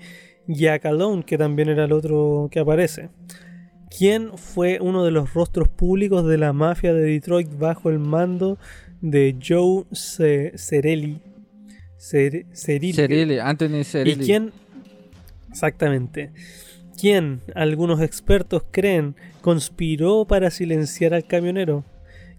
[0.48, 3.10] Giacalone, que también era el otro que aparece.
[3.95, 8.58] Quien fue uno de los rostros públicos de la mafia de Detroit bajo el mando
[9.02, 11.21] de Joe Ce- Cerelli.
[11.97, 12.93] Cer- Cerilli.
[12.93, 14.26] Cerilli, Anthony ¿Y Cerilli.
[14.26, 14.52] quién?
[15.50, 16.32] Exactamente.
[17.00, 21.84] ¿Quién, algunos expertos creen, conspiró para silenciar al camionero?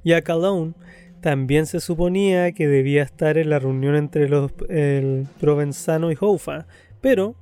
[0.05, 0.75] Y a Calhoun
[1.21, 6.67] también se suponía que debía estar en la reunión entre los el Provenzano y Hoffa,
[7.01, 7.35] pero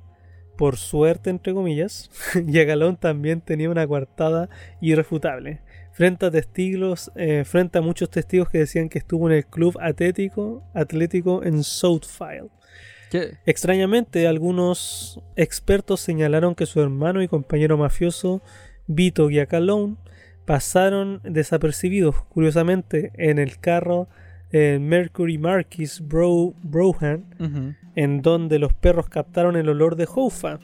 [0.57, 2.09] por suerte entre comillas,
[2.45, 4.49] Yagalón también tenía una coartada
[4.81, 5.61] irrefutable.
[5.93, 9.77] Frente a testigos, eh, frente a muchos testigos que decían que estuvo en el club
[9.81, 12.49] atlético, atlético en Southfield.
[13.09, 13.37] ¿Qué?
[13.45, 18.41] Extrañamente, algunos expertos señalaron que su hermano y compañero mafioso,
[18.85, 19.95] Vito Giacalone,
[20.45, 24.07] pasaron desapercibidos, curiosamente, en el carro
[24.51, 27.25] eh, Mercury Marquis Bro Brohan,
[27.95, 30.59] en donde los perros captaron el olor de Hoffa,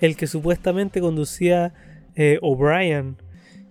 [0.00, 1.72] el que supuestamente conducía
[2.14, 3.16] eh, O'Brien,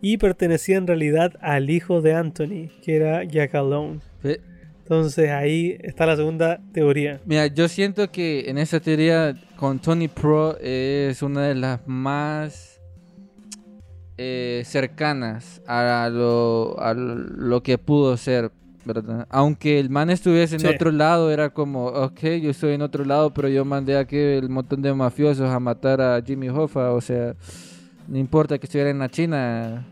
[0.01, 3.99] y pertenecía en realidad al hijo de Anthony, que era Giacalone.
[4.21, 4.41] Fe-
[4.81, 7.19] Entonces ahí está la segunda teoría.
[7.25, 12.81] Mira, yo siento que en esa teoría con Tony Pro es una de las más
[14.17, 18.51] eh, cercanas a lo, a lo que pudo ser,
[18.85, 19.27] ¿verdad?
[19.29, 20.67] Aunque el man estuviese en Sí.
[20.67, 24.49] otro lado, era como, ok, yo estoy en otro lado, pero yo mandé a aquel
[24.49, 27.35] montón de mafiosos a matar a Jimmy Hoffa, o sea,
[28.07, 29.85] no importa que estuviera en la China,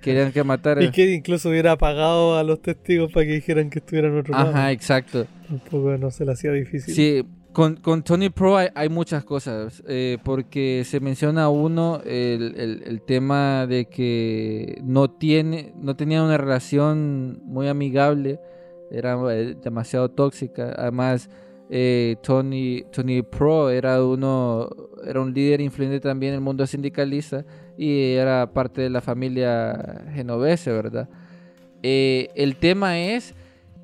[0.00, 0.82] querían que matara.
[0.82, 4.32] Y que incluso hubiera apagado a los testigos para que dijeran que estuvieran en otro
[4.34, 4.50] lado.
[4.50, 5.26] Ajá, exacto.
[5.48, 6.94] Tampoco no se le hacía difícil.
[6.94, 7.24] Sí,
[7.56, 13.00] con, con Tony Pro hay, hay muchas cosas, eh, porque se menciona uno el, el-
[13.00, 18.38] tema de que no tiene, no tenía una relación muy amigable,
[18.90, 20.74] era eh, demasiado tóxica.
[20.76, 21.30] Además,
[21.70, 24.68] eh, Tony, Tony Pro era uno,
[25.06, 27.46] era un líder influyente también en el mundo sindicalista
[27.78, 31.08] y era parte de la familia genovese, ¿verdad?
[31.82, 33.34] El tema es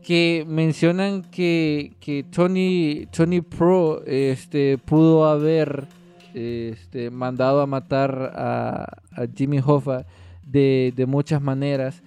[0.03, 5.87] que mencionan que, que Tony, Tony Pro este, pudo haber
[6.35, 8.97] este, mandado a matar a,
[9.37, 10.07] Jimmy Hoffa
[10.47, 12.03] de, de muchas maneras.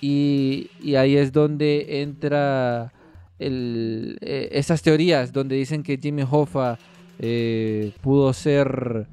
[0.00, 2.92] Y, y ahí es donde entra
[3.38, 6.78] el, eh, esas teorías donde dicen que Jimmy Hoffa
[7.18, 9.06] eh, pudo ser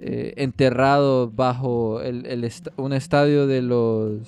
[0.00, 4.20] eh, enterrado bajo el, el un estadio de los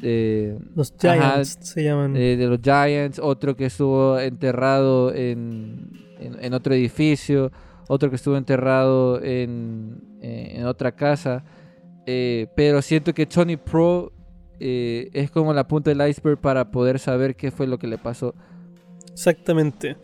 [0.00, 2.16] de, Los Ajá, Giants se llaman.
[2.16, 7.50] eh, de los Giants, otro que estuvo enterrado en, en- en otro edificio,
[7.88, 11.44] otro que estuvo enterrado en, eh, en otra casa.
[12.06, 14.12] Eh, pero siento que Tony Pro
[14.58, 17.98] eh, es como la punta del iceberg para poder saber qué fue lo que le
[17.98, 18.34] pasó.
[19.12, 19.96] Exactamente.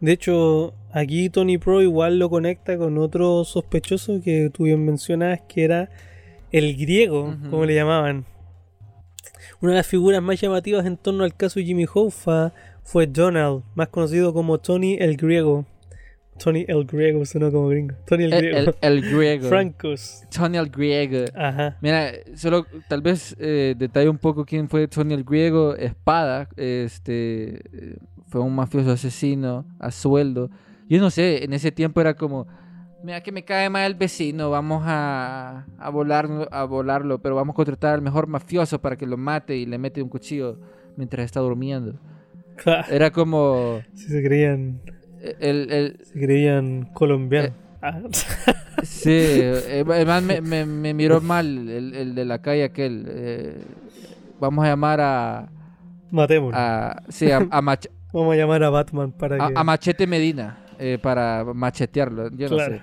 [0.00, 5.40] De hecho, aquí Tony Pro igual lo conecta con otro sospechoso que tú bien mencionabas,
[5.48, 5.90] que era
[6.52, 7.50] el griego, Ujú.
[7.50, 8.24] como le llamaban.
[9.60, 13.88] Una de las figuras más llamativas en torno al caso Jimmy Hoffa fue Donald, más
[13.88, 15.64] conocido como Tony el Griego.
[16.38, 17.94] Tony el Griego, suena como gringo.
[18.06, 18.58] Tony el El, Griego.
[18.80, 19.48] el- el griego.
[19.48, 20.24] Francos.
[20.36, 21.24] Tony el griego.
[21.34, 21.76] Ajá.
[21.80, 25.76] Mira, solo tal vez eh, detalle un poco quién fue Tony el griego.
[25.76, 30.50] Espada, este, eh, fue un mafioso asesino a sueldo.
[30.88, 32.46] Yo no sé, en ese tiempo era como,
[33.04, 37.52] mira que me cae mal el vecino, vamos a, a, volar, a volarlo, pero vamos
[37.54, 40.58] a contratar al mejor mafioso para que lo mate y le mete un cuchillo
[40.96, 41.94] mientras está durmiendo.
[42.88, 44.80] Era como Sí, se creían,
[45.40, 47.50] el, el, se creían colombianos.
[47.50, 47.54] Eh,
[47.86, 48.00] Ah,
[48.82, 53.04] Sí, eh, además me, me- me miró mal el, el de la calle aquel.
[53.08, 53.62] eh,
[54.40, 55.48] vamos a llamar a,
[56.10, 56.56] Matémoslo.
[56.58, 59.54] a sí, a, a Mach- Vamos a llamar a Batman para a- que.
[59.56, 62.74] a Machete Medina eh, para machetearlo, yo no Claro.
[62.76, 62.82] sé.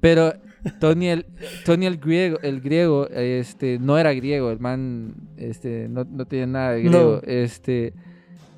[0.00, 0.32] Pero
[0.80, 1.26] Tony el,
[1.64, 6.46] Tony el griego, el griego este, no era griego, el man este, no, no tenía
[6.46, 6.90] nada de No.
[6.90, 7.20] griego.
[7.24, 7.94] Este,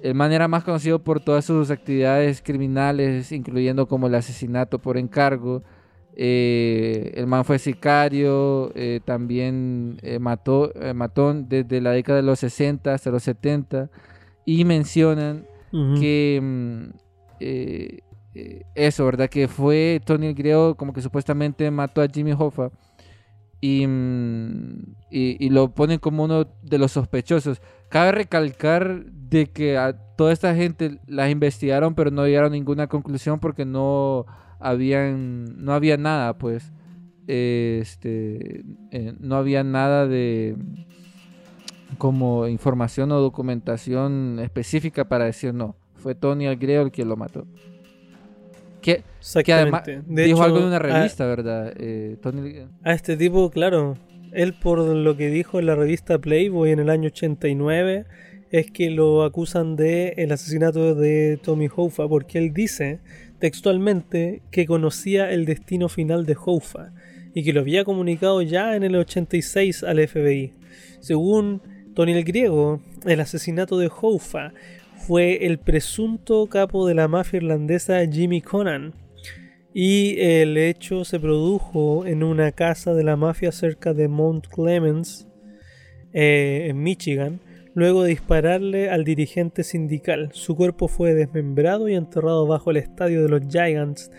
[0.02, 4.96] el man era más conocido por todas sus actividades criminales, incluyendo como el asesinato por
[4.96, 5.62] encargo.
[6.16, 12.24] Eh, el man fue sicario, eh, también eh, mató, eh, matón desde la década de
[12.24, 13.90] los 60 hasta los 70.
[14.44, 15.46] Y mencionan
[16.00, 16.84] que mm,
[18.34, 19.28] eh, eso, ¿verdad?
[19.28, 22.70] Que fue Tony el como que supuestamente mató a Jimmy Hoffa
[23.60, 27.60] y, mm, y, y lo ponen como uno de los sospechosos.
[27.88, 32.88] Cabe recalcar de que a toda esta gente las investigaron pero no llegaron a ninguna
[32.88, 34.26] conclusión porque no
[34.58, 36.72] habían no había nada pues
[37.26, 40.56] este eh, no había nada de
[41.96, 47.16] como información o documentación específica para decir no, fue Tony el Griego el que lo
[47.16, 47.46] mató.
[48.80, 49.02] Que,
[49.44, 49.84] que además.
[49.84, 51.72] De dijo hecho, algo en una a- revista, ¿verdad?
[51.78, 53.96] Eh, Tony A, este tipo, claro,
[54.32, 58.04] él por lo que dijo en la revista Playboy en el año 89
[58.50, 62.98] es que lo acusan de el asesinato de Tommy Hoffa porque él dice
[63.38, 66.92] textualmente que conocía el destino final de Hoffa
[67.34, 70.52] y que lo había comunicado ya en el 86 al FBI.
[71.00, 71.60] Según
[71.94, 74.52] Tony el Griego, el asesinato de Hoffa
[75.06, 78.94] fue el presunto capo de la mafia irlandesa Jimmy Conan,
[79.72, 85.28] y el hecho se produjo en una casa de la mafia cerca de Mount Clemens,
[86.12, 87.40] eh, en Michigan,
[87.74, 90.30] luego de dispararle al dirigente sindical.
[90.32, 94.10] Su cuerpo fue desmembrado y enterrado bajo el estadio de los Giants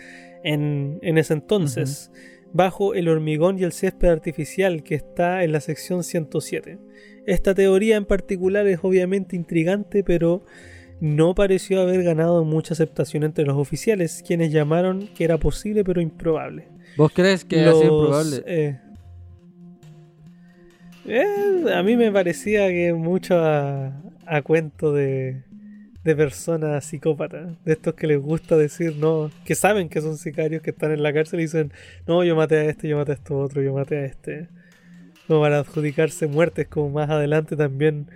[0.42, 2.10] en, en ese entonces,
[2.54, 6.78] bajo el hormigón y el césped artificial que está en la sección 107.
[7.26, 10.44] Esta teoría en particular es obviamente intrigante, pero
[11.02, 16.00] no pareció haber ganado mucha aceptación entre los oficiales, quienes llamaron que era posible pero
[16.00, 16.68] improbable.
[16.96, 18.42] ¿Vos crees que Los, improbable?
[18.46, 18.78] eh,
[21.06, 25.42] eh, a mí me parecía que mucho a, a cuento de,
[26.04, 30.62] de personas psicópatas, de estos que les gusta decir, no, que saben que son sicarios,
[30.62, 31.72] que están en la cárcel y dicen,
[32.06, 34.46] no, yo maté a este, yo maté a esto otro, yo maté a este.
[35.26, 38.06] Como para adjudicarse muertes, como más adelante también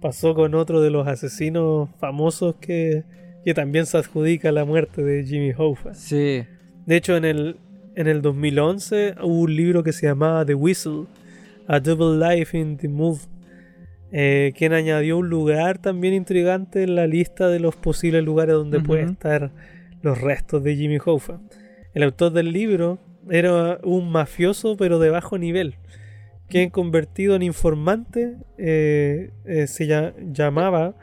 [0.00, 3.04] pasó con otro de los asesinos famosos que,
[3.44, 5.94] que también se adjudica la muerte de Jimmy Hoffa.
[5.94, 6.44] Sí.
[6.86, 7.56] De hecho, en el,
[7.94, 11.04] en el 2011 hubo un libro que se llamaba The Whistle,
[11.66, 13.20] A Double Life in the Move,
[14.12, 18.80] eh, quien añadió un lugar también intrigante en la lista de los posibles lugares donde
[18.80, 19.50] pueden estar
[20.02, 21.40] los restos de Jimmy Hoffa.
[21.92, 22.98] El autor del libro
[23.30, 25.74] era un mafioso pero de bajo nivel,
[26.48, 30.94] quien convertido en informante eh, eh, se lla- llamaba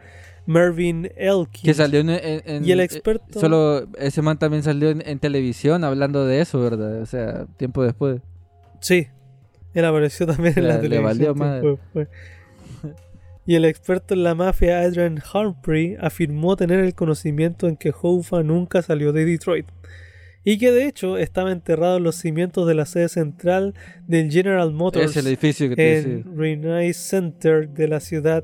[0.46, 1.64] Mervyn Elkin.
[1.64, 6.26] Que salió en, Y el experto- Solo ese man también salió en, en televisión hablando
[6.26, 7.02] de eso, ¿verdad?
[7.02, 8.22] O sea, tiempo después.
[8.80, 9.08] Sí,
[9.74, 11.38] él apareció también en la Le- le televisión.
[11.39, 11.80] valió.
[13.46, 18.41] Y el experto en la mafia Adrian Humphrey afirmó tener el conocimiento en que Hoffa
[18.41, 19.66] nunca salió de Detroit
[20.44, 23.74] y que de hecho estaba enterrado en los cimientos de la sede central
[24.08, 28.44] del General Motors Es el edificio que te en Renais Center de la ciudad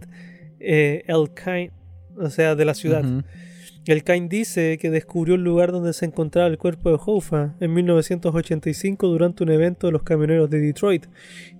[0.59, 1.71] eh, Elkine,
[2.17, 3.03] o sea, de la ciudad.
[3.85, 7.73] El Kain dice que descubrió el lugar donde se encontraba el cuerpo de Hoffa en
[7.73, 11.05] 1985 durante un evento de los camioneros de Detroit.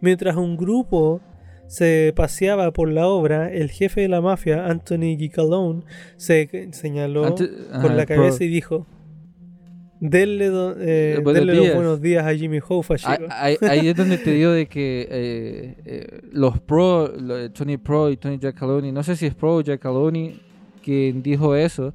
[0.02, 1.22] Mientras un grupo
[1.68, 5.84] se paseaba por la obra, el jefe de la mafia, Anthony Gicalone,
[6.18, 7.50] se señaló Ante-
[7.82, 8.86] con la cabeza y dijo:
[10.02, 11.76] Denle, do- eh, Eh, buenos denle los días".
[11.76, 13.28] buenos días a Jimmy Hoffa, Ah- chicos.
[13.32, 18.10] Ahí, ahí es donde te digo de que eh, eh, los pro, lo- Tony Pro
[18.10, 20.40] y Tony Giacalone, no sé si es Pro o Giacalone
[20.84, 21.94] quien dijo eso,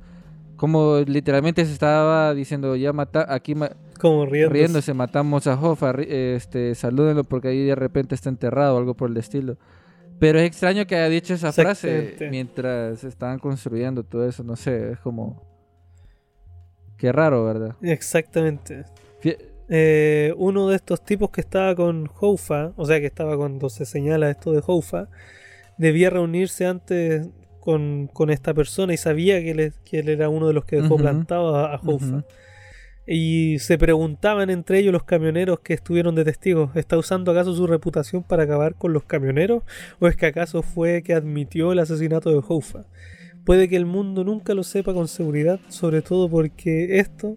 [0.56, 4.52] como literalmente se estaba diciendo, ya mata, aquí ma- Como riéndose.
[4.54, 9.16] riéndose, matamos a Hoffa, este, salúdenlo porque ahí de repente está enterrado algo por el
[9.16, 9.56] estilo.
[10.18, 14.92] Pero es extraño que haya dicho esa frase mientras estaban construyendo todo eso, no sé,
[14.92, 15.42] es como...
[17.04, 17.76] Qué raro, ¿verdad?
[17.82, 18.84] Exactamente.
[19.68, 23.84] Eh, uno de estos tipos que estaba con Houfa, o sea que estaba cuando se
[23.84, 25.08] señala esto de Houfa,
[25.76, 27.28] debía reunirse antes
[27.60, 30.96] con, con esta persona y sabía que que él era uno de los que dejó
[30.96, 32.24] plantado a, a Houfa.
[33.06, 37.66] Y se preguntaban entre ellos los camioneros que estuvieron de testigos, ¿está usando acaso su
[37.66, 39.62] reputación para acabar con los camioneros?
[40.00, 42.86] ¿O es que acaso fue que admitió el asesinato de Houfa?
[43.44, 47.36] Puede que el mundo nunca lo sepa con seguridad, sobre todo porque esto,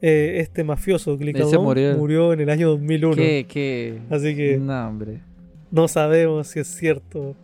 [0.00, 1.96] eh, este mafioso, Glicadón, murió.
[1.96, 2.32] murió.
[2.32, 3.14] en el año 2001.
[3.16, 3.98] ¿Qué, qué?
[4.10, 5.20] Así que No, hombre.
[5.70, 7.36] no sabemos si es cierto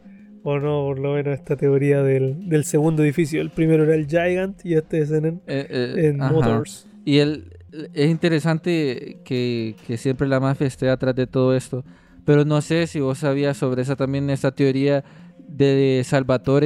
[0.42, 3.42] o no, por lo menos esta teoría del, del segundo edificio.
[3.42, 6.16] El primero era el Gigant y este es en, Eh, eh, en.
[6.16, 6.86] Motors.
[7.05, 7.53] Y el,
[7.92, 11.84] es interesante que, que siempre la mafia esté atrás de todo esto.
[12.24, 15.05] Pero no sé si vos sabías sobre esa también, esta teoría
[15.51, 16.64] de Salvatore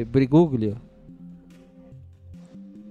[0.00, 0.76] eh, Briguglio.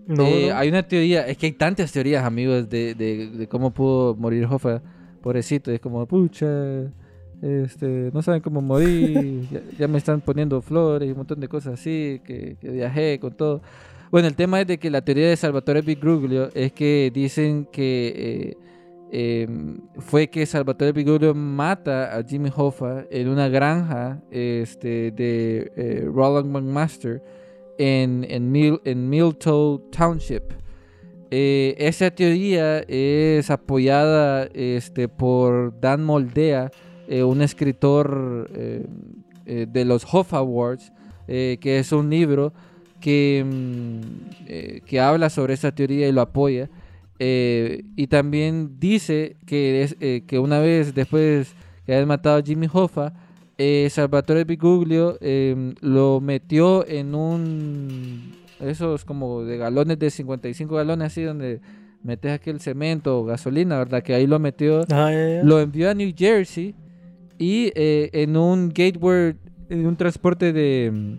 [0.08, 0.58] No, Eh, no.
[0.58, 4.46] Hay una teoría, es que hay tantas teorías, amigos, de, de- de cómo pudo morir
[4.46, 4.82] Hoffa.
[5.22, 6.46] Pobrecito, es como, pucha,
[7.42, 11.48] este, no saben cómo morir, ya, ya me están poniendo flores y un montón de
[11.48, 13.62] cosas así, que, que viajé con todo.
[14.12, 18.56] Bueno, el tema es de que la teoría de Salvatore Bigruglio es que dicen que
[19.12, 26.10] em, fue que Salvatore Bigruglio mata a Jimmy Hoffa en una granja este, de eh,
[26.12, 27.22] Roland McMaster
[27.78, 30.44] en, en, Mil, en Milton Township.
[31.32, 36.72] Eh, esa teoría es apoyada este, por Dan Moldea,
[37.08, 38.86] eh, un escritor eh,
[39.46, 40.92] eh, de los Hoffa Awards,
[41.28, 42.54] que es un libro
[43.06, 43.46] que,
[44.48, 46.70] eh, que habla sobre esa teoría y lo apoya.
[47.20, 51.56] Eh, y también dice que, es, eh, que una vez después
[51.86, 53.14] que hayan matado a Jimmy Hoffa,
[53.58, 61.08] eh, Salvatore Biguglio eh, lo metió en un esos como de galones de 55 galones
[61.08, 61.62] así donde
[62.04, 64.04] metes aquel cemento o gasolina, ¿verdad?
[64.04, 65.12] Que ahí lo metió, Ah,
[65.44, 66.76] lo envió a New Jersey
[67.38, 69.36] y en un gateway,
[69.70, 71.18] en un transporte de,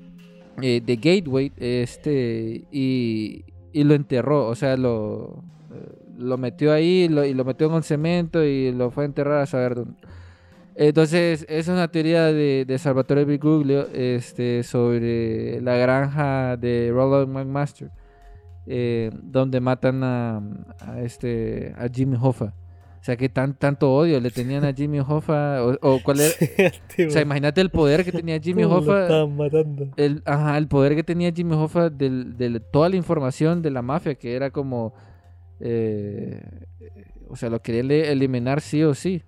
[0.60, 5.42] de gateway, este, y, y lo enterró, o sea, lo,
[6.18, 9.42] lo metió ahí lo- y lo metió en un cemento y lo fue a enterrar
[9.42, 9.94] a saber dónde.
[10.74, 17.90] Entonces, es una teoría de, de Salvatore Biguglio este, sobre la granja de Roland McMaster,
[18.66, 20.42] eh, donde matan a,
[20.80, 22.52] a este, a Jimmy Hoffa.
[23.00, 25.62] O sea, que tan, tanto odio le tenían a Jimmy Hoffa.
[25.64, 26.34] O, o cuál era-
[26.96, 29.02] Tipo, o sea, imagínate el poder que tenía Jimmy lo Hoffa.
[29.04, 29.86] estaban matando.
[29.96, 34.14] El, ajá, el poder que tenía Jimmy Hoffa de toda la información de la mafia,
[34.16, 34.92] que era como.
[35.60, 36.40] Eh,
[37.28, 39.22] o sea, lo querían eliminar sí o sí.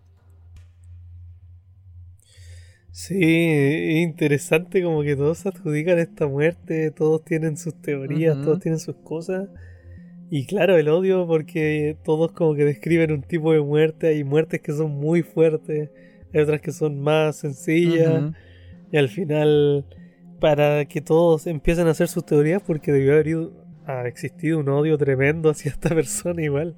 [2.90, 8.80] Sí, es interesante como que todos adjudican esta muerte, todos tienen sus teorías, todos tienen
[8.80, 9.48] sus cosas.
[10.30, 14.60] Y claro, el odio porque todos como que describen un tipo de muerte, hay muertes
[14.60, 15.90] que son muy fuertes,
[16.34, 18.24] hay otras que son más sencillas.
[18.90, 19.84] Y al final,
[20.40, 23.57] para que todos empiecen a hacer sus teorías, porque debió haber ido-
[23.88, 26.76] ha existido un odio tremendo hacia esta persona igual.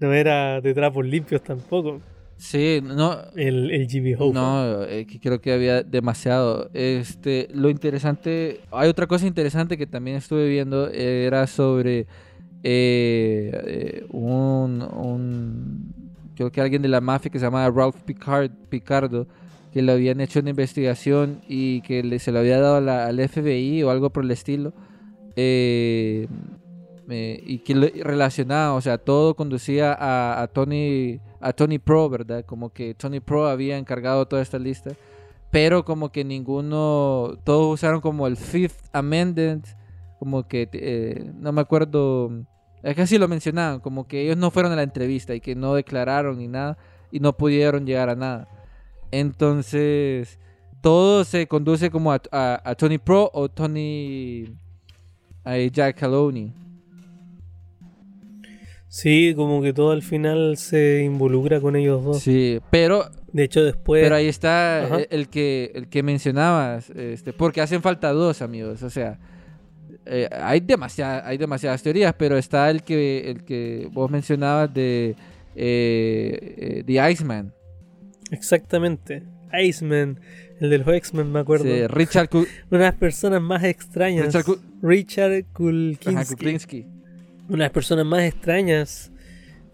[0.00, 2.00] No era de trapos limpios tampoco,
[2.38, 4.32] Sí, no, el, el Jimmy Hoffa.
[4.32, 6.70] No, eh, creo que había demasiado.
[6.72, 12.06] Este, lo interesante, hay otra cosa interesante que también estuve viendo, eh, era sobre
[12.62, 15.94] eh, eh, un, un-
[16.34, 19.26] creo que alguien de la mafia que se llama Ralph Picard, Picardo,
[19.70, 23.06] que le habían hecho una investigación y que le- se lo había dado a la-
[23.06, 24.72] al FBI o algo por el estilo.
[25.36, 26.26] Eh,
[27.44, 32.44] y que lo relacionaba, o sea, todo conducía a, Tony a Tony Pro, ¿verdad?
[32.44, 34.92] Como que Tony Pro había encargado toda esta lista,
[35.50, 39.66] pero como que ninguno, todos usaron como el Fifth Amendment,
[40.20, 42.30] como que eh, no me acuerdo,
[42.82, 45.56] es que así lo mencionaban, como que ellos no fueron a la entrevista y que
[45.56, 46.78] no declararon ni nada
[47.10, 48.48] y no pudieron llegar a nada.
[49.10, 50.38] Entonces,
[50.80, 54.54] todo se conduce como a Tony Pro o Tony
[55.44, 56.52] a Jack Caloney.
[58.88, 62.18] Sí, como que todo al final se involucra con ellos dos.
[62.20, 64.02] Sí, pero De hecho, después.
[64.02, 64.98] Pero ahí está Ajá.
[65.10, 69.20] el, que el que mencionabas, este, porque hacen falta dos amigos, o sea,
[70.06, 75.14] eh, hay demasiadas hay demasiadas teorías, pero está el que el que vos mencionabas de
[75.54, 77.52] eh, eh, The Iceman,
[78.32, 79.22] Exactamente.
[79.58, 80.20] Iceman,
[80.60, 81.64] el de los X-Men, me acuerdo.
[81.64, 84.26] sí, Richard, Ku- Una de las personas más extrañas.
[84.26, 86.34] Richard Ku- Richard ajá, Kulkinski.
[86.34, 86.86] Kuklinski.
[87.48, 89.10] Una de las personas más extrañas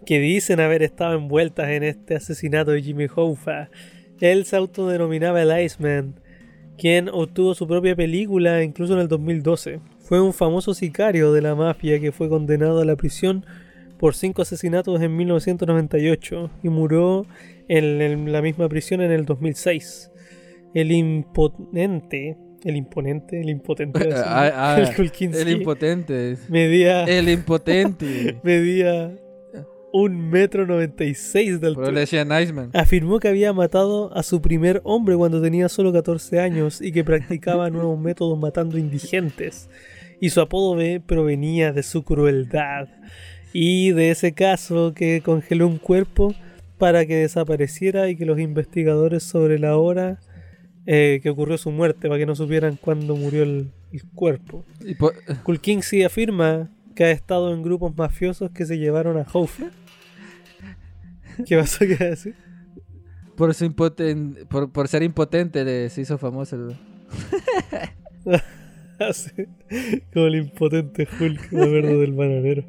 [0.07, 3.68] que dicen haber estado envueltas en este asesinato de Jimmy Hoffa.
[4.20, 6.20] Él se autodenominaba el Iceman,
[6.79, 9.81] quien obtuvo su propia película incluso en el 2012.
[9.99, 13.45] Fue un famoso sicario de la mafia que fue condenado a la prisión
[13.99, 17.26] por cinco asesinatos en 1998 y murió
[17.68, 20.11] en, en la misma prisión en el 2006.
[20.74, 26.36] El imponente, el imponente, el impotente, iba a decir, Ah, ah, el Kulkinski, el impotente,
[26.49, 29.16] medía el impotente, medía
[29.92, 31.88] un metro noventa y seis de altura.
[32.74, 37.03] Afirmó que había matado a su primer hombre cuando tenía solo 14 años y que
[37.03, 39.70] practicaba nuevos métodos matando indigentes.
[40.20, 42.88] Y su apodo B provenía de su crueldad
[43.59, 46.34] y de ese caso que congeló un cuerpo
[46.78, 50.18] para que desapareciera y que los investigadores sobre la hora
[50.84, 54.64] eh, que ocurrió su muerte, para que no supieran cuándo murió el, el cuerpo.
[54.84, 59.70] Y por- Kulkinski afirma que ha estado en grupos mafiosos que se llevaron a Hoffa.
[61.46, 61.78] ¿Qué pasó?
[61.80, 62.34] ¿Qué decir?
[63.36, 66.57] por, su impoten- por, por ser impotente le- se hizo famoso.
[66.57, 66.76] el-
[68.98, 69.30] Así,
[70.12, 72.64] Como el impotente Hulk, me acuerdo del bananero.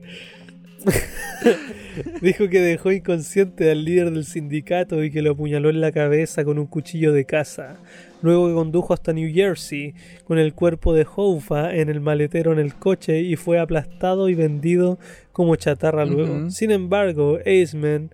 [2.21, 6.43] Dijo que dejó inconsciente al líder del sindicato y que lo apuñaló en la cabeza
[6.45, 7.77] con un cuchillo de caza.
[8.21, 12.59] Luego que condujo hasta New Jersey con el cuerpo de Hoffa en el maletero en
[12.59, 14.99] el coche y fue aplastado y vendido
[15.31, 16.49] como chatarra luego.
[16.49, 18.11] Sin embargo, Aceman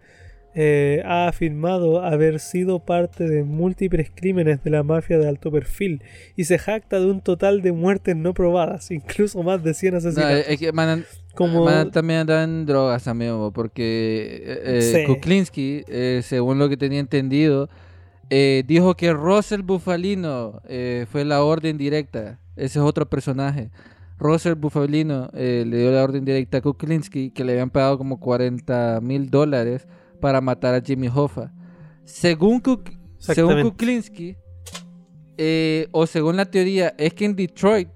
[0.56, 6.04] eh, ha afirmado haber sido parte de múltiples crímenes de la mafia de alto perfil
[6.36, 9.98] y se jacta de un total de muertes no probadas, incluso más de 100 No,
[9.98, 10.46] asesinatos.
[10.48, 15.04] es que Manan, Como- Manan también en drogas bo, porque eh, eh, Sí.
[15.08, 17.70] Kuklinski, eh, según lo que tenía entendido,
[18.30, 20.62] eh, dijo que Russell Bufalino
[21.12, 22.40] fue la orden directa.
[22.56, 23.70] Ese es otro personaje.
[24.20, 29.00] Russell Bufalino le dio la orden directa a Kuklinski que le habían pagado como 40
[29.02, 29.88] mil dólares
[30.24, 31.52] para matar a Jimmy Hoffa.
[32.06, 33.62] Según, Kuk- según.
[33.62, 34.38] Kuklinski,
[35.38, 37.90] eh, o según la teoría, es que en Detroit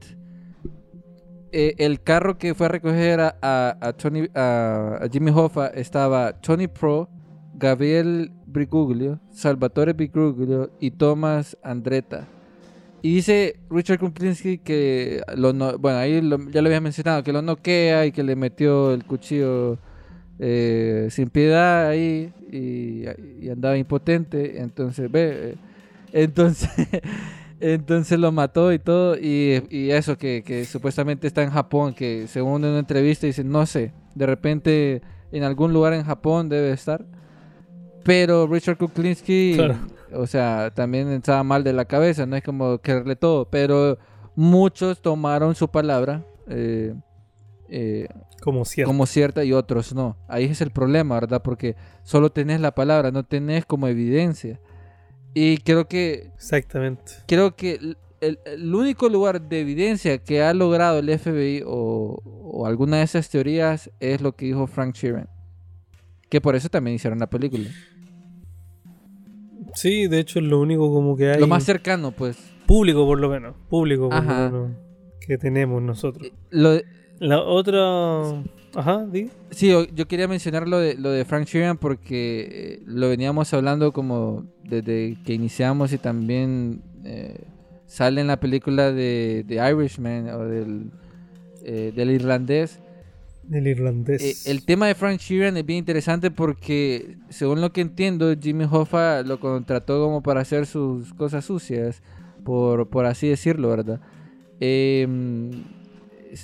[1.54, 5.68] eh, el carro que fue a recoger a, a- a Tony, a, a Jimmy Hoffa
[5.68, 7.10] estaba Tony Pro,
[7.56, 12.28] Gabriel Briguglio, Salvatore Briguglio y Thomas Andretta.
[13.02, 17.32] Y dice Richard Kuklinski que, lo no- bueno, ahí lo- ya lo había mencionado, que
[17.32, 19.78] lo noquea y que le metió el cuchillo
[20.40, 23.04] eh, sin piedad ahí y,
[23.46, 24.60] y andaba impotente.
[24.62, 25.56] Entonces, ve, eh,
[26.14, 26.70] entonces,
[27.60, 29.18] entonces lo mató y todo.
[29.18, 33.44] Y, y eso, que, que supuestamente está en Japón, que según en una entrevista dice,
[33.44, 37.06] no sé, de repente en algún lugar en Japón debe estar.
[38.04, 39.76] Pero Richard Kuklinski, Claro.
[40.14, 43.98] o sea, también estaba mal de la cabeza, no es como quererle todo, pero
[44.36, 46.94] muchos tomaron su palabra eh,
[47.68, 48.08] eh,
[48.48, 48.88] Como cierto.
[48.90, 50.16] como cierta y otros no.
[50.30, 51.42] Ahí es el problema, ¿verdad?
[51.44, 54.62] Porque solo tenés la palabra, no tenés como evidencia.
[55.34, 57.12] Y creo que Exactamente.
[57.28, 62.22] creo que el, el- el único lugar de evidencia que ha logrado el FBI o,
[62.24, 65.28] o alguna de esas teorías es lo que dijo Frank Sheeran.
[66.30, 67.70] Que por eso también hicieron la película.
[69.74, 71.40] Sí, de hecho es lo único como que hay.
[71.42, 72.38] Lo más cercano, pues.
[72.66, 73.56] Público por lo menos.
[73.70, 74.50] Público por Ajá.
[74.50, 74.78] lo menos.
[75.20, 76.32] Que tenemos nosotros.
[76.50, 76.80] Lo,
[77.20, 78.44] La otra...
[78.76, 79.30] Ajá, di.
[79.50, 83.92] Sí, yo, quería mencionar lo de, lo de Frank Sheeran porque eh, lo veníamos hablando
[83.92, 87.46] como desde que iniciamos y también eh,
[87.88, 90.92] sale en la película de, de Irishman o del,
[91.64, 92.80] eh, del irlandés.
[93.52, 94.46] El irlandés.
[94.46, 98.66] Eh, el tema de Frank Sheeran es bien interesante porque, según lo que entiendo, Jimmy
[98.70, 102.04] Hoffa lo contrató como para hacer sus cosas sucias,
[102.44, 104.02] por, por así decirlo, ¿verdad?
[104.60, 105.08] Es-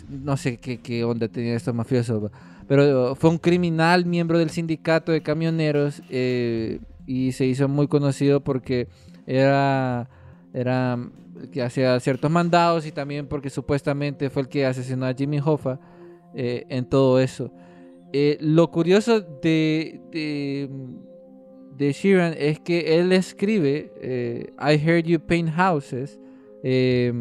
[0.09, 2.31] no sé qué, qué onda tenía estos mafiosos,
[2.67, 8.41] pero fue un criminal miembro del sindicato de camioneros eh, y se hizo muy conocido
[8.43, 8.87] porque
[9.27, 10.09] era,
[10.53, 10.97] era
[11.51, 15.79] que hacía ciertos mandados y también porque supuestamente fue el que asesinó a Jimmy Hoffa
[16.33, 17.51] eh, en todo eso.
[18.13, 20.69] Eh, lo curioso de, de,
[21.75, 23.91] de Sheeran es que él escribe
[24.59, 26.19] I Heard You Paint Houses
[26.63, 27.13] eh,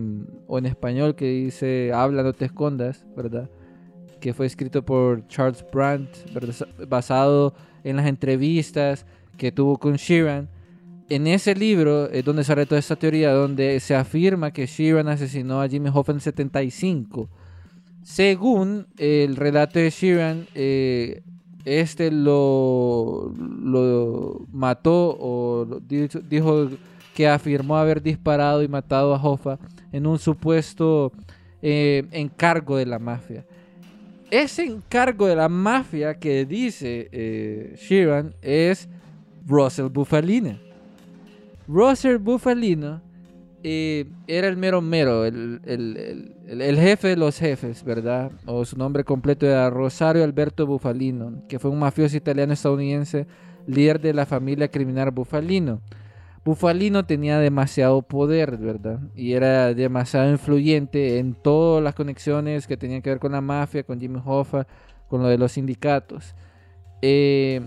[0.46, 3.50] o en español que dice Habla, no te escondas, ¿verdad?
[4.20, 6.08] Que fue escrito por Charles Brandt,
[6.88, 9.04] basado en las entrevistas
[9.36, 10.48] que tuvo con Sheeran.
[11.08, 15.60] En ese libro es donde sale toda esta teoría, donde se afirma que Sheeran asesinó
[15.60, 17.28] a Jimmy Hoffa en 75.
[18.04, 21.22] Según el relato de Sheeran, eh,
[21.64, 26.68] este lo, lo mató o dijo
[27.14, 29.58] que afirmó haber disparado y matado a Hoffa
[29.92, 31.12] en un supuesto
[31.60, 33.44] eh, encargo de la mafia.
[34.30, 38.88] Ese encargo de la mafia que dice eh, Sheeran es
[39.46, 40.58] Russell Bufalino.
[41.68, 43.00] Russell Bufalino
[43.64, 45.60] eh, era el mero mero, el,
[46.48, 48.32] jefe de los jefes, ¿verdad?
[48.44, 53.26] O su nombre completo era Rosario Alberto Bufalino, que fue un mafioso italiano estadounidense,
[53.66, 55.80] líder de la familia criminal Bufalino.
[56.44, 58.98] Bufalino tenía demasiado poder, ¿verdad?
[59.14, 63.84] Y era demasiado influyente en todas las conexiones que tenían que ver con la mafia,
[63.84, 64.66] con Jimmy Hoffa,
[65.08, 66.34] con lo de los sindicatos.
[67.00, 67.60] Eh,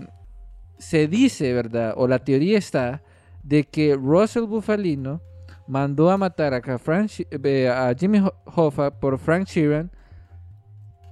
[0.78, 1.94] se dice, ¿verdad?
[1.96, 3.02] O la teoría está
[3.42, 5.22] de que Russell Bufalino
[5.66, 9.90] mandó a matar a, Frank eh, a Jimmy Ho- Hoffa por Frank Sheeran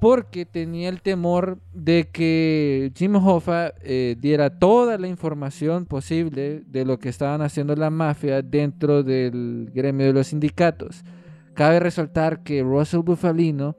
[0.04, 6.84] porque tenía el temor de que Jimmy Hoffa eh, diera toda la información posible de
[6.84, 11.04] lo que estaban haciendo la mafia dentro del gremio de los sindicatos.
[11.54, 13.76] Cabe resaltar que Russell Bufalino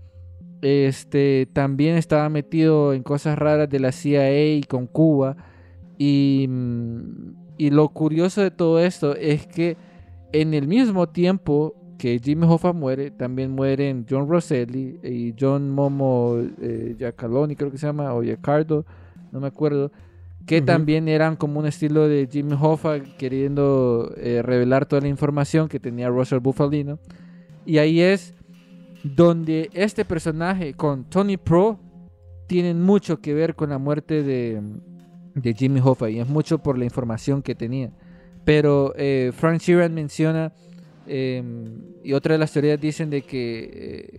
[0.64, 5.38] este, también estaba metido en cosas raras de la CIA con Cuba.
[6.00, 9.78] Y, mm, y lo curioso de todo esto es que
[10.34, 16.38] en el mismo tiempo que Jimmy Hoffa muere, también mueren John Rosselli y John Momo
[16.62, 18.86] eh, Giacaloni, creo que se llama, o Giacardo,
[19.32, 19.92] no me acuerdo,
[20.46, 20.66] que Ujú.
[20.66, 25.80] también eran como un estilo de Jimmy Hoffa queriendo eh, revelar toda la información que
[25.80, 27.00] tenía Russell Bufalino.
[27.66, 28.36] Y ahí es
[29.04, 31.80] donde este personaje con Tony Pro
[32.48, 34.62] tienen mucho que ver con la muerte de,
[35.34, 37.92] de Jimmy Hoffa y es mucho por la información que tenía.
[38.44, 40.54] Pero eh, Frank Sheeran menciona,
[41.08, 41.44] eh,
[42.04, 43.70] y otra de las teorías dicen de que,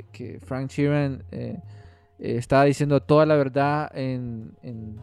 [0.01, 1.59] eh, que Frank Sheeran eh,
[2.18, 4.99] eh, estaba diciendo toda la verdad en, en-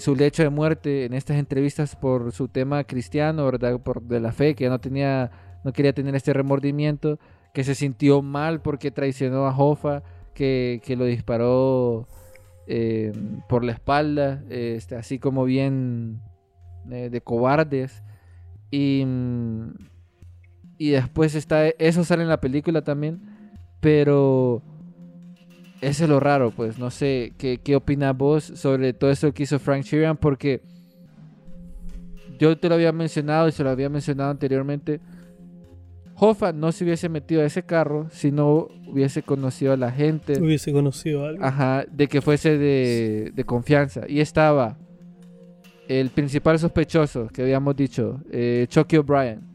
[0.00, 3.80] su lecho de muerte en estas entrevistas por su tema cristiano, ¿verdad?
[3.80, 5.30] Por de la fe, que ya no tenía,
[5.64, 7.18] no quería tener este remordimiento,
[7.54, 10.02] que se sintió mal porque traicionó a Hoffa,
[10.34, 12.06] que, que lo disparó
[12.66, 13.12] eh,
[13.48, 16.20] por la espalda, este, así como bien
[16.84, 18.02] de cobardes.
[18.70, 19.70] Y, mm,
[20.78, 23.20] y después está, eso sale en la película también,
[23.80, 24.62] pero
[25.80, 29.42] eso es lo raro, pues no sé, ¿qué, qué opinas vos sobre todo eso que
[29.42, 30.16] hizo Frank Sheeran?
[30.16, 30.62] Porque
[32.38, 35.00] yo te lo había mencionado y se lo había mencionado anteriormente.
[36.14, 40.40] Hoffa no se hubiese metido a ese carro si no hubiese conocido a la gente.
[40.40, 41.44] Hubiese conocido algo.
[41.44, 44.02] Ajá, de que fuese de, de confianza.
[44.08, 44.76] Y estaba
[45.88, 49.47] el principal sospechoso que habíamos dicho, eh, Chucky O'Brien.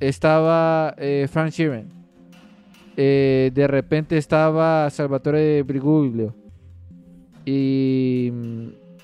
[0.00, 1.88] Estaba eh, Frank Sheeran.
[2.96, 6.34] Eh, de repente estaba Salvatore Briguglio.
[7.44, 8.32] Y,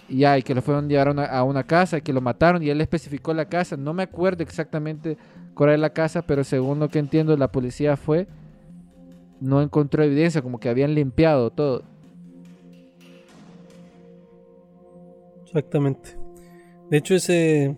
[0.09, 2.21] y ya, y que lo fueron a llevar a una, a una casa, que lo
[2.21, 3.77] mataron y él especificó la casa.
[3.77, 5.17] No me acuerdo exactamente
[5.55, 8.27] cuál era la casa, pero según lo que entiendo, la policía fue.
[9.41, 11.83] No encontró evidencia, como que habían limpiado todo.
[15.45, 16.17] Exactamente.
[16.91, 17.77] De hecho, ese.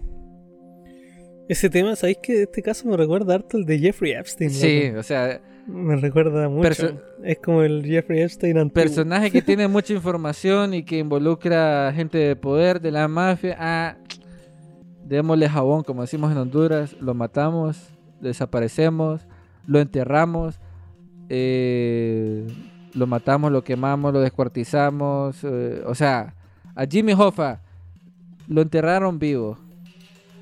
[1.48, 4.50] Ese tema, ¿sabéis que este caso me recuerda harto el de Jeffrey Epstein?
[4.50, 5.00] Sí, loco?
[5.00, 7.00] o sea, Me recuerda mucho.
[7.22, 8.82] Es como el Jeffrey Epstein antiguo.
[8.82, 13.56] personaje que tiene mucha información y que involucra gente de poder, de la mafia.
[13.58, 13.96] Ah,
[15.04, 16.96] démosle jabón, como decimos en Honduras.
[17.00, 17.90] Lo matamos,
[18.20, 19.26] desaparecemos,
[19.66, 20.58] lo enterramos,
[21.28, 22.46] eh,
[22.94, 25.44] lo matamos, lo quemamos, lo descuartizamos.
[25.44, 26.34] eh, o sea,
[26.74, 27.60] a Jimmy Hoffa
[28.48, 29.58] lo enterraron vivo,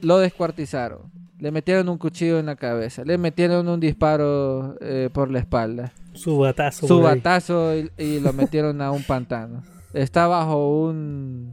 [0.05, 5.31] lo descuartizaron, le metieron un cuchillo en la cabeza, le metieron un disparo eh, por
[5.31, 6.87] la espalda Su batazo.
[6.87, 9.63] su batazo y, y lo metieron a un pantano.
[9.93, 11.53] Está bajo un.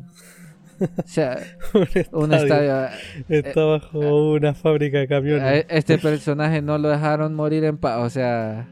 [0.82, 1.38] O sea,
[1.74, 2.88] un un estadio.
[3.30, 5.66] Está bajo una fábrica de camiones.
[5.70, 8.00] Este personaje no lo dejaron morir en paz.
[8.04, 8.68] O sea,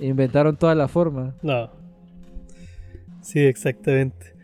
[0.00, 1.34] inventaron toda la forma.
[1.42, 1.70] No.
[3.20, 4.34] Sí, exactamente.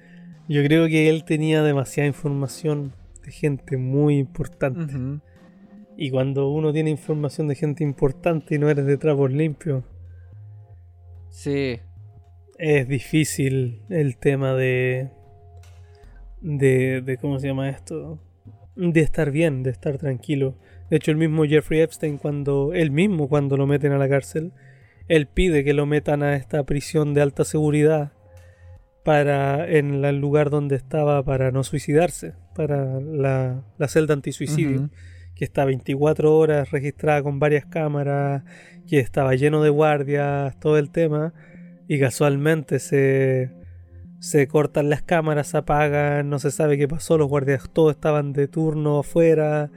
[0.46, 2.92] Yo creo que él tenía demasiada información
[3.30, 5.20] de gente muy importante.
[5.96, 9.84] Y cuando uno tiene información de gente importante y no eres de trapos limpios,
[11.30, 11.78] Sí,
[12.58, 15.10] es difícil el tema de,
[16.40, 17.02] de.
[17.02, 17.16] de.
[17.18, 18.18] ¿Cómo se llama esto?
[18.74, 20.56] De estar bien, de estar tranquilo.
[20.90, 24.52] De hecho, el mismo Jeffrey Epstein, cuando él mismo, cuando lo meten a la cárcel,
[25.06, 28.12] él pide que lo metan a esta prisión de alta seguridad
[29.04, 32.34] para en el lugar donde estaba para no suicidarse,
[32.66, 34.90] para la, la celda antisuicidio,
[35.34, 38.42] que está 24 horas registrada con varias cámaras,
[38.86, 41.32] que estaba lleno de guardias, todo el tema,
[41.88, 43.50] y casualmente se,
[44.18, 48.32] se cortan las cámaras, se apagan, no se sabe qué pasó, los guardias todos estaban
[48.34, 49.70] de turno afuera,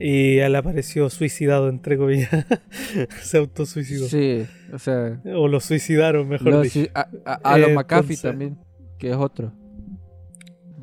[0.00, 2.30] y él apareció suicidado, entre comillas,
[3.22, 4.06] se autosuicidó.
[4.08, 6.80] Sí, o sea, O lo suicidaron, mejor dicho.
[6.94, 8.58] a, a- a los Eh, McAfee entonces- también,
[8.98, 9.52] que es otro.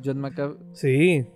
[0.06, 0.56] John McAfee.
[0.72, 1.26] Sí.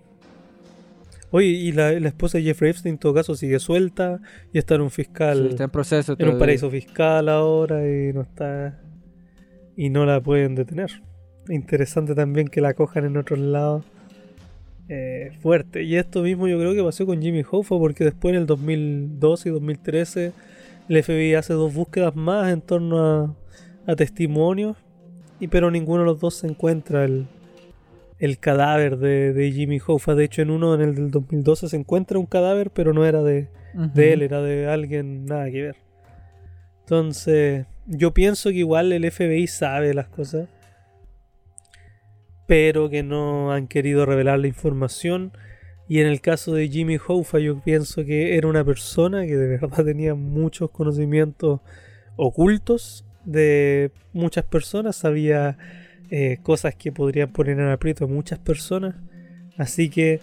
[1.31, 4.19] Oye, y la, la esposa de Jeffrey Epstein en todo caso sigue suelta
[4.51, 8.11] y está en un fiscal, sí, está en proceso en un paraíso fiscal ahora y
[8.11, 8.81] no está
[9.77, 10.91] y no la pueden detener.
[11.47, 13.85] Interesante también que la cojan en otros lados.
[14.89, 15.83] Eh, fuerte.
[15.83, 19.47] Y esto mismo yo creo que pasó con Jimmy Hoffa porque después en el 2012
[19.47, 20.33] y 2013
[20.89, 23.35] el FBI hace dos búsquedas más en torno a,
[23.87, 24.75] a testimonios
[25.39, 27.25] y pero ninguno de los dos se encuentra el,
[28.21, 30.13] el cadáver de, de Jimmy Hoffa.
[30.13, 33.23] De hecho en uno en el del 2012 se encuentra un cadáver pero no era
[33.23, 35.75] de, de él, era de alguien nada que ver.
[36.81, 40.49] Entonces, yo pienso que igual el FBI sabe las cosas,
[42.47, 45.31] pero que no han querido revelar la información.
[45.87, 49.47] Y en el caso de Jimmy Hoffa, yo pienso que era una persona que de
[49.57, 51.61] verdad tenía muchos conocimientos
[52.17, 55.57] ocultos de muchas personas, sabía
[56.11, 58.95] eh, cosas que podrían poner en aprieto a muchas personas.
[59.57, 60.19] Así que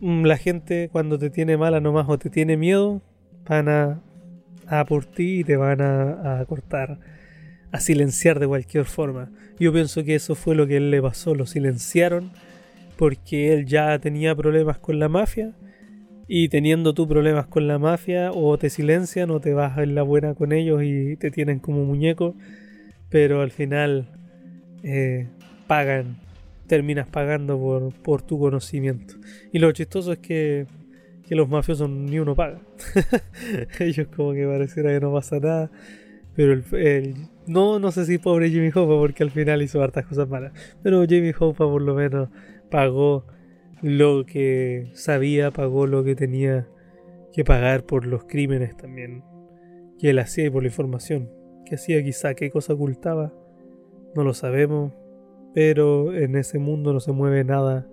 [0.00, 3.02] mm, la gente cuando te tiene mala nomás o te tiene miedo,
[3.46, 4.00] van a,
[4.66, 6.98] a por ti y te van a, a cortar,
[7.72, 9.30] a silenciar de cualquier forma.
[9.60, 12.32] Yo pienso que eso fue lo que él le pasó, lo silenciaron
[12.96, 15.52] porque él ya tenía problemas con la mafia
[16.26, 20.02] y teniendo tú problemas con la mafia o te silencian o te vas en la
[20.02, 22.34] buena con ellos y te tienen como muñeco,
[23.10, 24.08] pero al final
[24.84, 25.28] eh,
[25.66, 26.18] pagan,
[26.66, 29.14] terminas pagando por, por tu conocimiento.
[29.52, 30.66] Y lo chistoso es que,
[31.26, 32.60] que los mafiosos ni uno paga.
[33.80, 35.70] Ellos como que pareciera que no pasa nada.
[36.36, 37.14] Pero el,
[37.46, 40.52] no, no sé si pobre Jimmy Hoffa porque al final hizo hartas cosas malas.
[40.82, 42.28] Pero Jimmy Hoffa por lo menos
[42.70, 43.24] pagó
[43.82, 46.66] lo que sabía, pagó lo que tenía
[47.32, 49.24] que pagar por los crímenes también
[49.98, 51.30] que él hacía y por la información
[51.66, 53.32] que hacía quizá, qué cosa ocultaba,
[54.14, 54.92] no lo sabemos,
[55.54, 57.86] pero en ese mundo no se mueve nada,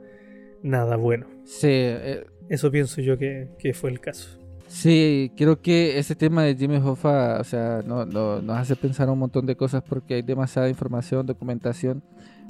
[0.63, 1.27] nada bueno.
[1.45, 4.37] Sí, eh, Eso pienso yo que, que fue el caso.
[4.67, 9.09] Sí, creo que ese tema de Jimmy Hoffa, o sea, no, no- nos hace pensar
[9.09, 12.01] un montón de cosas porque hay demasiada información, documentación,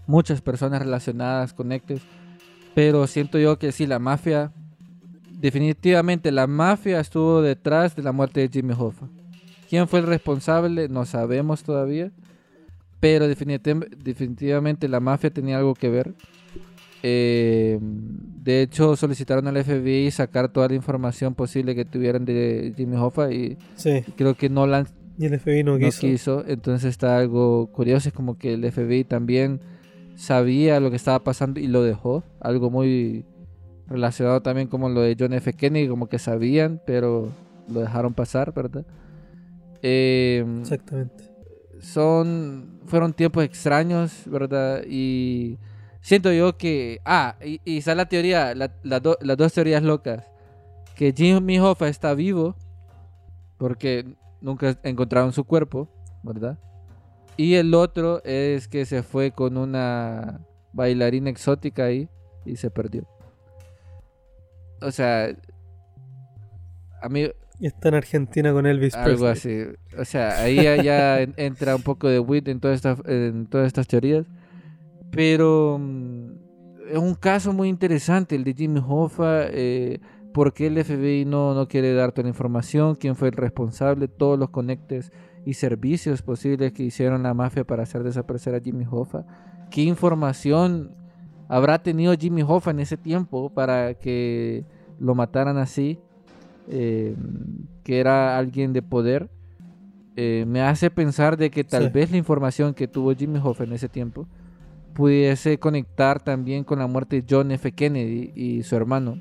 [0.05, 2.01] muchas personas relacionadas, conectes,
[2.75, 4.51] pero siento yo que sí, la mafia,
[5.39, 9.07] definitivamente la mafia estuvo detrás de la muerte de Jimmy Hoffa.
[9.69, 10.89] ¿Quién fue el responsable?
[10.89, 12.11] No sabemos todavía,
[13.01, 16.13] pero definitiv- definitivamente la mafia tenía algo que ver.
[17.03, 22.95] Eh, de hecho, solicitaron al FBI sacar toda la información posible que tuvieran de Jimmy
[22.95, 24.87] Hoffa y Sí, creo que no la han-
[25.17, 26.01] y el FBI no no quiso.
[26.01, 26.43] quiso.
[26.47, 29.59] Entonces está algo curioso, es como que el FBI también
[30.15, 32.23] sabía lo que estaba pasando y lo dejó.
[32.39, 33.25] Algo muy
[33.87, 35.53] relacionado también como lo de John F.
[35.53, 37.29] Kennedy, como que sabían, pero
[37.67, 38.85] lo dejaron pasar, ¿verdad?
[39.81, 41.23] Eh, Exactamente.
[41.79, 44.83] son fueron tiempos extraños, ¿verdad?
[44.85, 45.57] Y
[46.01, 50.29] siento yo que ah, y, y está la teoría, las dos teorías locas,
[50.95, 52.53] que Jimmy Hoffa está vivo
[53.57, 55.87] porque nunca encontraron su cuerpo,
[56.21, 56.59] ¿verdad?
[57.37, 60.41] Y el otro es que se fue con una
[60.73, 62.09] bailarina exótica ahí
[62.45, 63.07] y se perdió.
[64.81, 65.33] O sea,
[67.01, 67.29] a mí
[67.67, 69.61] está en Argentina con Elvis algo Presley.
[69.61, 69.75] así.
[69.99, 73.47] O sea, ahí ya, ya en- entra un poco de wit en todas estas, en
[73.47, 74.25] todas estas teorías.
[75.11, 76.31] Pero mm,
[76.91, 79.43] es un caso muy interesante el de Jimmy Hoffa.
[79.49, 79.99] Eh,
[80.33, 82.95] ¿Por qué el FBI no, no quiere dar toda la información?
[82.95, 84.07] ¿Quién fue el responsable?
[84.07, 85.11] Todos los conectes
[85.45, 89.25] y servicios posibles que hicieron la mafia para hacer desaparecer a Jimmy Hoffa.
[89.69, 90.95] ¿Qué información
[91.49, 94.63] habrá tenido Jimmy Hoffa en ese tiempo para que
[94.99, 95.99] lo mataran así?
[96.67, 97.15] Eh,
[97.83, 99.29] que era alguien de poder,
[100.15, 101.89] eh, me hace pensar de que tal Sí.
[101.89, 104.27] vez la información que tuvo Jimmy Hoffa en ese tiempo
[104.93, 107.71] pudiese conectar también con la muerte de John F.
[107.71, 109.17] Kennedy y su hermano.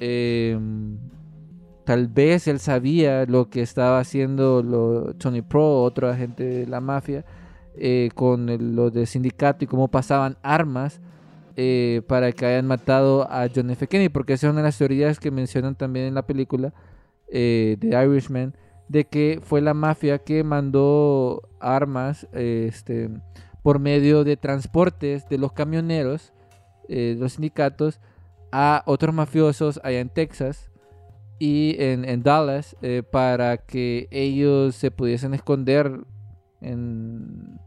[0.00, 0.58] Eh,
[1.84, 6.80] tal vez él sabía lo que estaba haciendo lo, Tony Pro, otro agente de la
[6.80, 7.24] mafia,
[7.76, 11.00] eh, con el- lo de sindicato y cómo pasaban armas
[11.56, 13.86] eh, para que hayan matado a John F.
[13.86, 16.72] Kennedy, porque esa es una de las teorías que mencionan también en la película
[17.28, 18.54] eh, de Irishman,
[18.88, 23.10] de que fue la mafia que mandó armas este,
[23.62, 26.32] por medio de transportes de los camioneros,
[26.88, 28.00] eh, los sindicatos,
[28.52, 30.70] a otros mafiosos allá en Texas
[31.38, 36.04] y en, en Dallas eh, para que ellos se pudiesen esconder
[36.60, 37.58] en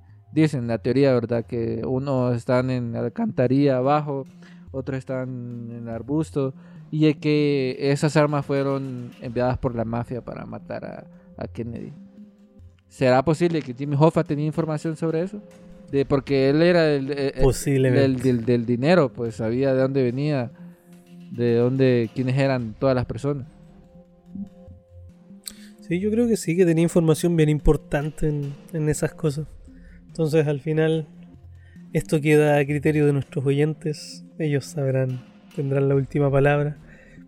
[0.42, 4.26] dicen la teoría verdad que unos están en la alcantarilla abajo
[4.72, 6.54] otros están en arbusto
[6.92, 11.08] y que esas armas fueron enviadas por la mafia para matar a,
[11.38, 11.92] a Kennedy.
[12.88, 15.42] Será posible que Jimmy Hoffa tenía información sobre eso
[15.92, 17.42] de porque él era el, el-
[17.98, 20.52] el- del- del dinero pues sabía de dónde venía
[21.32, 23.46] de dónde quiénes eran todas las personas.
[25.82, 29.48] Sí, yo creo que sí, que tenía información bien importante en, en esas cosas.
[30.18, 31.06] Entonces, al final,
[31.94, 34.26] esto queda a criterio de nuestros oyentes.
[34.40, 35.22] Ellos sabrán,
[35.56, 36.76] tendrán la última palabra.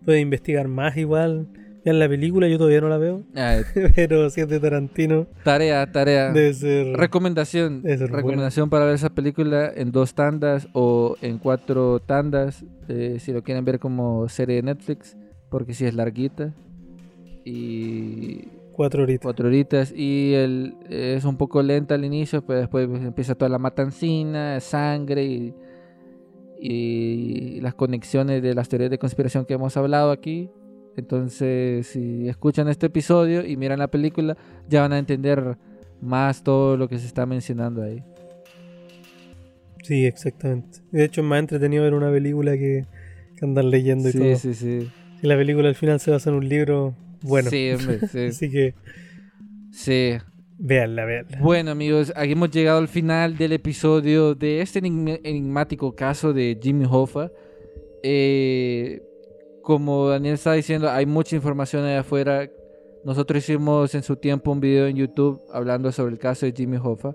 [0.04, 1.46] Pueden investigar más igual.
[1.84, 3.60] Ya en la película yo todavía no la veo, Ah,
[3.94, 6.96] pero si es de Tarantino, tarea tarea debe ser...
[6.96, 12.64] Recomendación, Debe ser recomendación para ver esa película en dos tandas o en cuatro tandas,
[12.88, 15.16] eh, si lo quieren ver como serie de Netflix,
[15.48, 16.52] porque si es larguita
[17.44, 19.22] y Cuatro horitas.
[19.22, 23.58] cuatro horitas y el, es un poco lenta al inicio, pero después empieza toda la
[23.58, 25.54] matancina, sangre y,
[26.60, 30.50] y las conexiones de las teorías de conspiración que hemos hablado aquí.
[30.96, 34.36] Entonces, si escuchan este episodio y miran la película,
[34.68, 35.56] ya van a entender
[36.00, 38.02] más todo lo que se está mencionando ahí.
[39.82, 40.78] Sí, exactamente.
[40.90, 42.84] De hecho, es más entretenido ver una película que,
[43.36, 44.36] que andar leyendo y Sí, todo.
[44.36, 44.88] sí, sí.
[45.22, 47.50] Y la película al final se basa en un libro bueno.
[47.50, 48.18] Sí, hombre, sí.
[48.28, 48.74] Así que
[49.72, 50.12] sí.
[50.58, 51.38] véanla, véanla.
[51.40, 56.86] Bueno amigos, aquí hemos llegado al final del episodio de este enigmático caso de Jimmy
[56.90, 57.30] Hoffa.
[58.02, 59.02] Eh,
[59.62, 62.50] como Daniel está diciendo, hay mucha información allá afuera.
[63.04, 66.76] Nosotros hicimos en su tiempo un video en YouTube hablando sobre el caso de Jimmy
[66.76, 67.14] Hoffa.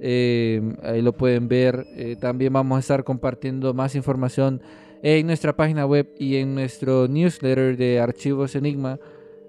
[0.00, 1.86] Eh, ahí lo pueden ver.
[1.96, 4.60] Eh, también vamos a estar compartiendo más información
[5.02, 8.98] en nuestra página web y en nuestro newsletter de Archivos Enigma,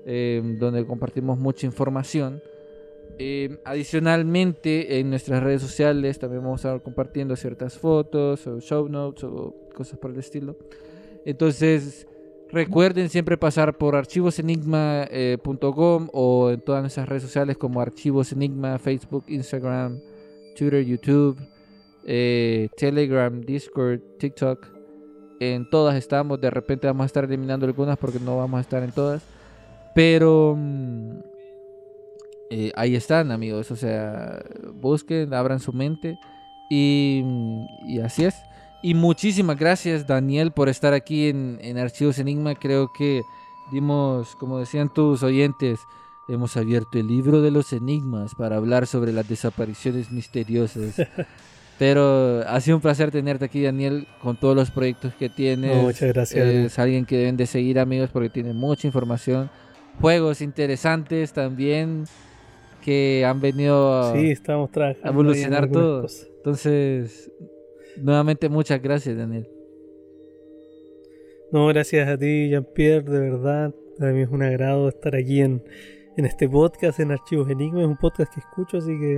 [0.05, 2.41] eh, donde compartimos mucha información.
[3.17, 8.87] Eh, adicionalmente, en nuestras redes sociales también vamos a estar compartiendo ciertas fotos o show
[8.89, 10.57] notes o cosas por el estilo.
[11.25, 12.07] Entonces,
[12.51, 19.25] recuerden siempre pasar por archivosenigma.com o en todas nuestras redes sociales como Archivos Enigma, Facebook,
[19.27, 19.99] Instagram,
[20.55, 21.37] Twitter, YouTube,
[22.05, 24.67] eh, Telegram, Discord, TikTok.
[25.39, 26.39] En todas estamos.
[26.39, 29.23] De repente vamos a estar eliminando algunas porque no vamos a estar en todas.
[29.95, 31.19] Pero mm,
[32.51, 33.71] eh, ahí están, amigos.
[33.71, 34.43] O sea,
[34.73, 36.19] busquen, abran su mente.
[36.69, 38.35] Y, mm, y así es.
[38.83, 42.53] Y muchísimas gracias, Daniel, por estar aquí en, en Archivos Enigma.
[42.53, 43.23] Creo que
[43.71, 45.79] dimos, como decían tus oyentes,
[46.27, 51.01] hemos abierto el libro de los enigmas para hablar sobre las desapariciones misteriosas.
[51.79, 55.75] Pero ha sido un placer tenerte aquí, Daniel, con todos los proyectos que tienes.
[55.75, 56.45] No, muchas gracias.
[56.45, 59.49] Es alguien que deben de seguir, amigos, porque tiene mucha información.
[60.01, 62.05] Juegos interesantes también
[62.83, 65.05] que han venido a, Sí, estamos trabajando.
[65.05, 66.01] a ahí en evolucionar algunas todo.
[66.03, 66.27] cosas.
[66.37, 67.31] Entonces,
[67.97, 69.47] nuevamente muchas gracias, Daniel.
[71.51, 73.73] No, gracias a ti, Jean-Pierre, de verdad.
[73.97, 75.63] Para mí es un agrado estar aquí en,
[76.17, 77.81] en este podcast, en Archivos Enigma.
[77.81, 79.17] Es un podcast que escucho, así que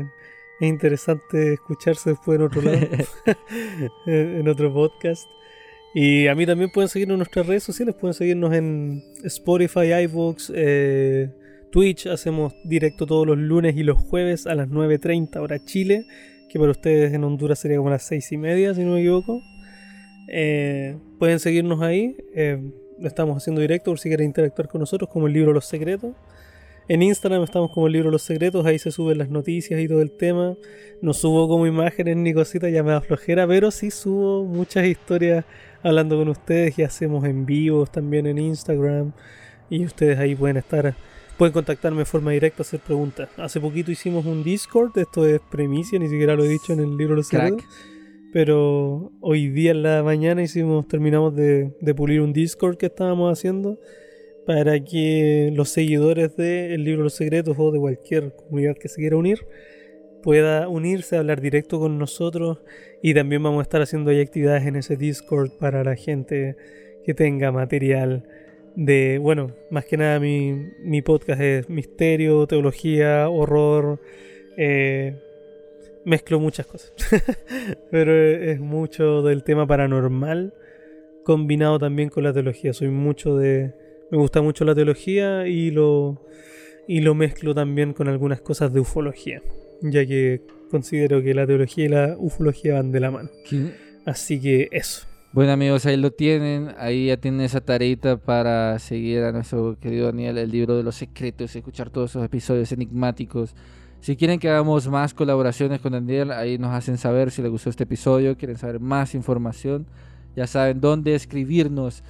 [0.59, 2.77] es interesante escucharse después en otro lado,
[4.05, 5.27] en en otro podcast.
[5.99, 10.51] Y a mí también pueden seguirnos en nuestras redes sociales, pueden seguirnos en Spotify, iVoox,
[10.53, 11.31] eh,
[11.71, 12.05] Twitch.
[12.05, 16.05] Hacemos directo todos los lunes y los jueves a las 9.30 hora Chile,
[16.51, 19.41] que para ustedes en Honduras sería como las 6 y media, si no me equivoco.
[20.27, 22.15] Eh, pueden seguirnos ahí.
[22.35, 22.61] eh,
[23.01, 26.13] estamos haciendo directo por si quieren interactuar con nosotros, como el libro Los Secretos.
[26.89, 30.03] En Instagram estamos como el libro Los Secretos, ahí se suben las noticias y todo
[30.03, 30.55] el tema.
[31.01, 35.43] No subo como imágenes ni cositas, ya me flojera, pero sí subo muchas historias
[35.87, 39.13] hablando con ustedes y hacemos en vivos también en Instagram.
[39.69, 40.95] Y ustedes ahí pueden estar,
[41.37, 43.29] pueden contactarme de forma directa, hacer preguntas.
[43.37, 46.97] Hace poquito hicimos un Discord, esto es premicia, ni siquiera lo he dicho en el
[46.97, 47.51] libro Los Crack.
[47.51, 47.93] Secretos.
[48.33, 53.31] Pero hoy día en la mañana hicimos, terminamos de, de pulir un Discord que estábamos
[53.31, 53.79] haciendo
[54.45, 59.15] para que los seguidores del libro Los Secretos o de cualquier comunidad que se quiera
[59.15, 59.39] unir
[60.23, 62.59] pueda unirse, hablar directo con nosotros
[63.01, 66.55] y también vamos a estar haciendo ahí actividades en ese Discord para la gente
[67.05, 68.23] que tenga material
[68.75, 73.99] de, bueno, más que nada mi, mi podcast es misterio, teología, horror,
[74.55, 75.15] eh,
[76.05, 76.93] mezclo muchas cosas.
[77.91, 80.53] Pero es mucho del tema paranormal
[81.23, 82.73] combinado también con la teología.
[82.73, 83.73] Soy mucho de.
[84.09, 86.25] Me gusta mucho la teología y lo.
[86.87, 89.41] Y lo mezclo también con algunas cosas de ufología.
[89.81, 93.29] Ya que considero que la teología y la ufología van de la mano.
[93.47, 93.73] ¿Qué?
[94.05, 95.05] Así que eso.
[95.33, 100.05] Bueno amigos, ahí lo tienen, ahí ya tienen esa tareita para seguir a nuestro querido
[100.07, 103.53] Daniel, el libro de los secretos, escuchar todos esos episodios enigmáticos.
[103.99, 107.69] Si quieren que hagamos más colaboraciones con Daniel, ahí nos hacen saber si les gustó
[107.69, 109.85] este episodio, quieren saber más información,
[110.35, 112.03] ya saben dónde escribirnos.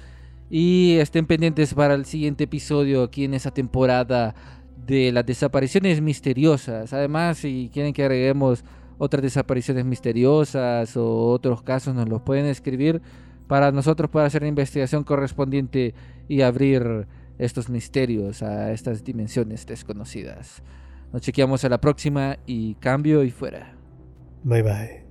[0.48, 4.34] Y estén pendientes para el siguiente episodio aquí en esa temporada
[4.86, 6.92] de las desapariciones misteriosas.
[6.92, 8.64] Además, si quieren que agreguemos
[8.98, 13.00] otras desapariciones misteriosas o otros casos, nos los pueden escribir
[13.46, 15.94] para nosotros poder hacer la investigación correspondiente
[16.28, 17.06] y abrir
[17.38, 20.62] estos misterios a estas dimensiones desconocidas.
[21.12, 23.74] Nos chequeamos a la próxima y cambio y fuera.
[24.42, 25.04] Bye bye.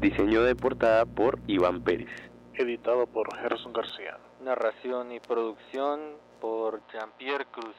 [0.00, 2.10] Diseño de portada por Iván Pérez.
[2.54, 4.18] Editado por Gerson García.
[4.44, 7.74] Narración y producción por Jean-Pierre Cruz.